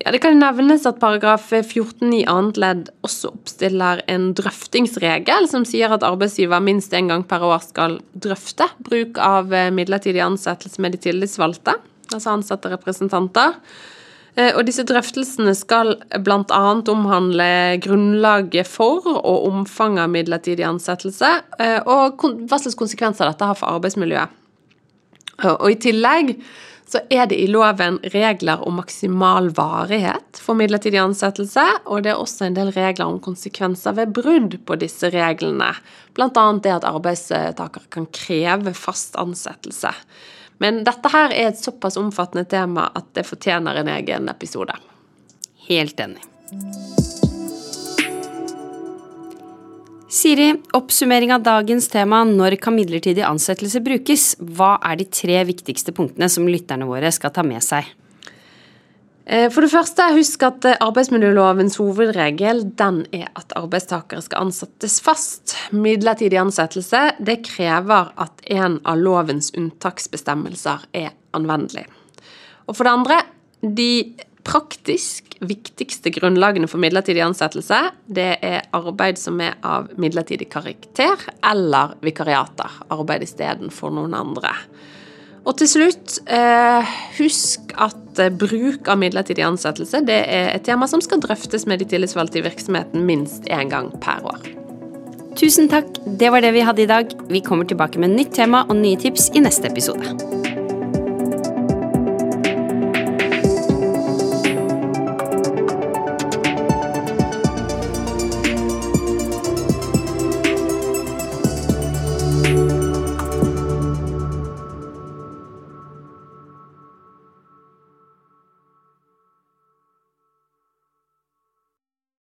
Ja, 0.00 0.12
Det 0.12 0.22
kan 0.24 0.38
nevnes 0.40 0.86
at 0.88 1.00
paragraf 1.00 1.50
14 1.52 2.12
i 2.16 2.22
annet 2.24 2.56
ledd 2.60 2.88
også 3.04 3.34
oppstiller 3.34 4.00
en 4.08 4.30
drøftingsregel 4.36 5.48
som 5.50 5.66
sier 5.68 5.92
at 5.92 6.06
arbeidsgiver 6.06 6.62
minst 6.64 6.94
én 6.96 7.10
gang 7.12 7.26
per 7.28 7.44
år 7.44 7.60
skal 7.66 7.98
drøfte 8.16 8.70
bruk 8.86 9.20
av 9.20 9.52
eh, 9.52 9.68
midlertidig 9.68 10.22
ansettelse 10.24 10.80
med 10.80 10.96
de 10.96 11.02
tillitsvalgte, 11.04 11.76
altså 12.14 12.32
ansatte 12.32 12.72
representanter. 12.72 13.58
Eh, 14.40 14.54
og 14.54 14.64
disse 14.64 14.86
drøftelsene 14.88 15.52
skal 15.58 15.92
bl.a. 16.24 16.62
omhandle 16.94 17.50
grunnlaget 17.84 18.72
for 18.72 19.04
og 19.04 19.46
omfanget 19.50 20.06
av 20.06 20.16
midlertidig 20.16 20.64
ansettelse, 20.64 21.34
eh, 21.60 21.76
og 21.84 22.24
hva 22.48 22.56
slags 22.56 22.78
konsekvenser 22.78 23.28
dette 23.28 23.52
har 23.52 23.60
for 23.60 23.76
arbeidsmiljøet. 23.76 24.38
Og 25.40 25.70
i 25.72 25.78
tillegg 25.80 26.34
så 26.90 27.00
er 27.10 27.28
det 27.30 27.38
i 27.38 27.46
loven 27.46 28.00
regler 28.10 28.64
om 28.66 28.80
maksimal 28.80 29.50
varighet 29.54 30.40
for 30.42 30.58
midlertidig 30.58 30.98
ansettelse, 30.98 31.62
og 31.86 32.02
det 32.02 32.10
er 32.10 32.18
også 32.18 32.48
en 32.48 32.56
del 32.56 32.72
regler 32.74 33.06
om 33.06 33.20
konsekvenser 33.22 33.94
ved 33.94 34.10
brudd 34.16 34.56
på 34.66 34.78
disse 34.80 35.12
reglene, 35.14 35.70
bl.a. 36.18 36.46
det 36.58 36.74
at 36.80 36.88
arbeidstaker 36.90 37.86
kan 37.94 38.10
kreve 38.10 38.74
fast 38.74 39.14
ansettelse. 39.22 39.94
Men 40.60 40.82
dette 40.84 41.14
her 41.14 41.30
er 41.30 41.52
et 41.52 41.62
såpass 41.62 41.96
omfattende 42.00 42.44
tema 42.50 42.90
at 42.98 43.06
det 43.16 43.28
fortjener 43.28 43.80
en 43.80 43.94
egen 43.94 44.28
episode. 44.28 44.74
Helt 45.70 46.02
enig. 46.02 46.26
Siri, 50.10 50.56
oppsummering 50.74 51.30
av 51.30 51.44
dagens 51.46 51.86
tema 51.88 52.24
når 52.26 52.56
kan 52.58 52.74
midlertidig 52.74 53.22
ansettelse 53.22 53.78
brukes? 53.86 54.24
Hva 54.42 54.72
er 54.82 54.96
de 54.98 55.04
tre 55.06 55.36
viktigste 55.46 55.94
punktene 55.94 56.26
som 56.26 56.48
lytterne 56.50 56.88
våre 56.88 57.12
skal 57.14 57.30
ta 57.30 57.44
med 57.46 57.62
seg? 57.62 57.86
Eh, 59.30 59.46
for 59.54 59.62
det 59.62 59.70
første, 59.70 60.08
husk 60.16 60.42
at 60.48 60.66
eh, 60.66 60.80
arbeidsmiljølovens 60.82 61.78
hovedregel 61.78 62.64
den 62.74 63.04
er 63.14 63.28
at 63.38 63.54
arbeidstakere 63.54 64.24
skal 64.26 64.48
ansettes 64.48 64.98
fast. 65.04 65.54
Midlertidig 65.70 66.40
ansettelse 66.42 67.04
det 67.22 67.38
krever 67.46 68.10
at 68.18 68.42
en 68.50 68.80
av 68.82 68.98
lovens 68.98 69.52
unntaksbestemmelser 69.54 70.88
er 70.90 71.12
anvendelig. 71.38 71.86
Og 72.66 72.74
for 72.74 72.82
det 72.82 72.96
andre, 72.98 73.20
de 73.62 73.92
praktisk 74.46 75.34
viktigste 75.40 76.12
grunnlagene 76.14 76.68
for 76.70 76.82
midlertidig 76.82 77.22
ansettelse, 77.24 77.80
det 78.06 78.30
er 78.46 78.64
arbeid 78.76 79.20
som 79.20 79.40
er 79.42 79.56
av 79.66 79.90
midlertidig 80.00 80.50
karakter, 80.52 81.20
eller 81.46 81.96
vikariater. 82.04 82.80
Arbeid 82.92 83.24
istedenfor 83.26 83.94
noen 83.96 84.16
andre. 84.16 84.54
Og 85.48 85.56
til 85.56 85.70
slutt, 85.70 86.18
eh, 86.28 86.96
husk 87.16 87.72
at 87.80 88.20
eh, 88.20 88.28
bruk 88.28 88.88
av 88.92 88.98
midlertidig 89.00 89.44
ansettelse 89.46 90.02
det 90.04 90.18
er 90.28 90.50
et 90.52 90.66
tema 90.68 90.88
som 90.90 91.00
skal 91.00 91.22
drøftes 91.24 91.64
med 91.66 91.80
de 91.80 91.88
tillitsvalgte 91.88 92.42
i 92.42 92.44
virksomheten 92.44 93.06
minst 93.08 93.48
én 93.48 93.72
gang 93.72 93.88
per 94.04 94.20
år. 94.24 94.50
Tusen 95.40 95.70
takk, 95.72 95.88
det 96.20 96.28
var 96.34 96.44
det 96.44 96.52
vi 96.52 96.66
hadde 96.66 96.84
i 96.84 96.90
dag. 96.90 97.14
Vi 97.30 97.40
kommer 97.40 97.64
tilbake 97.64 97.98
med 98.02 98.12
nytt 98.18 98.34
tema 98.36 98.66
og 98.68 98.76
nye 98.76 99.00
tips 99.00 99.30
i 99.34 99.40
neste 99.40 99.70
episode. 99.70 100.39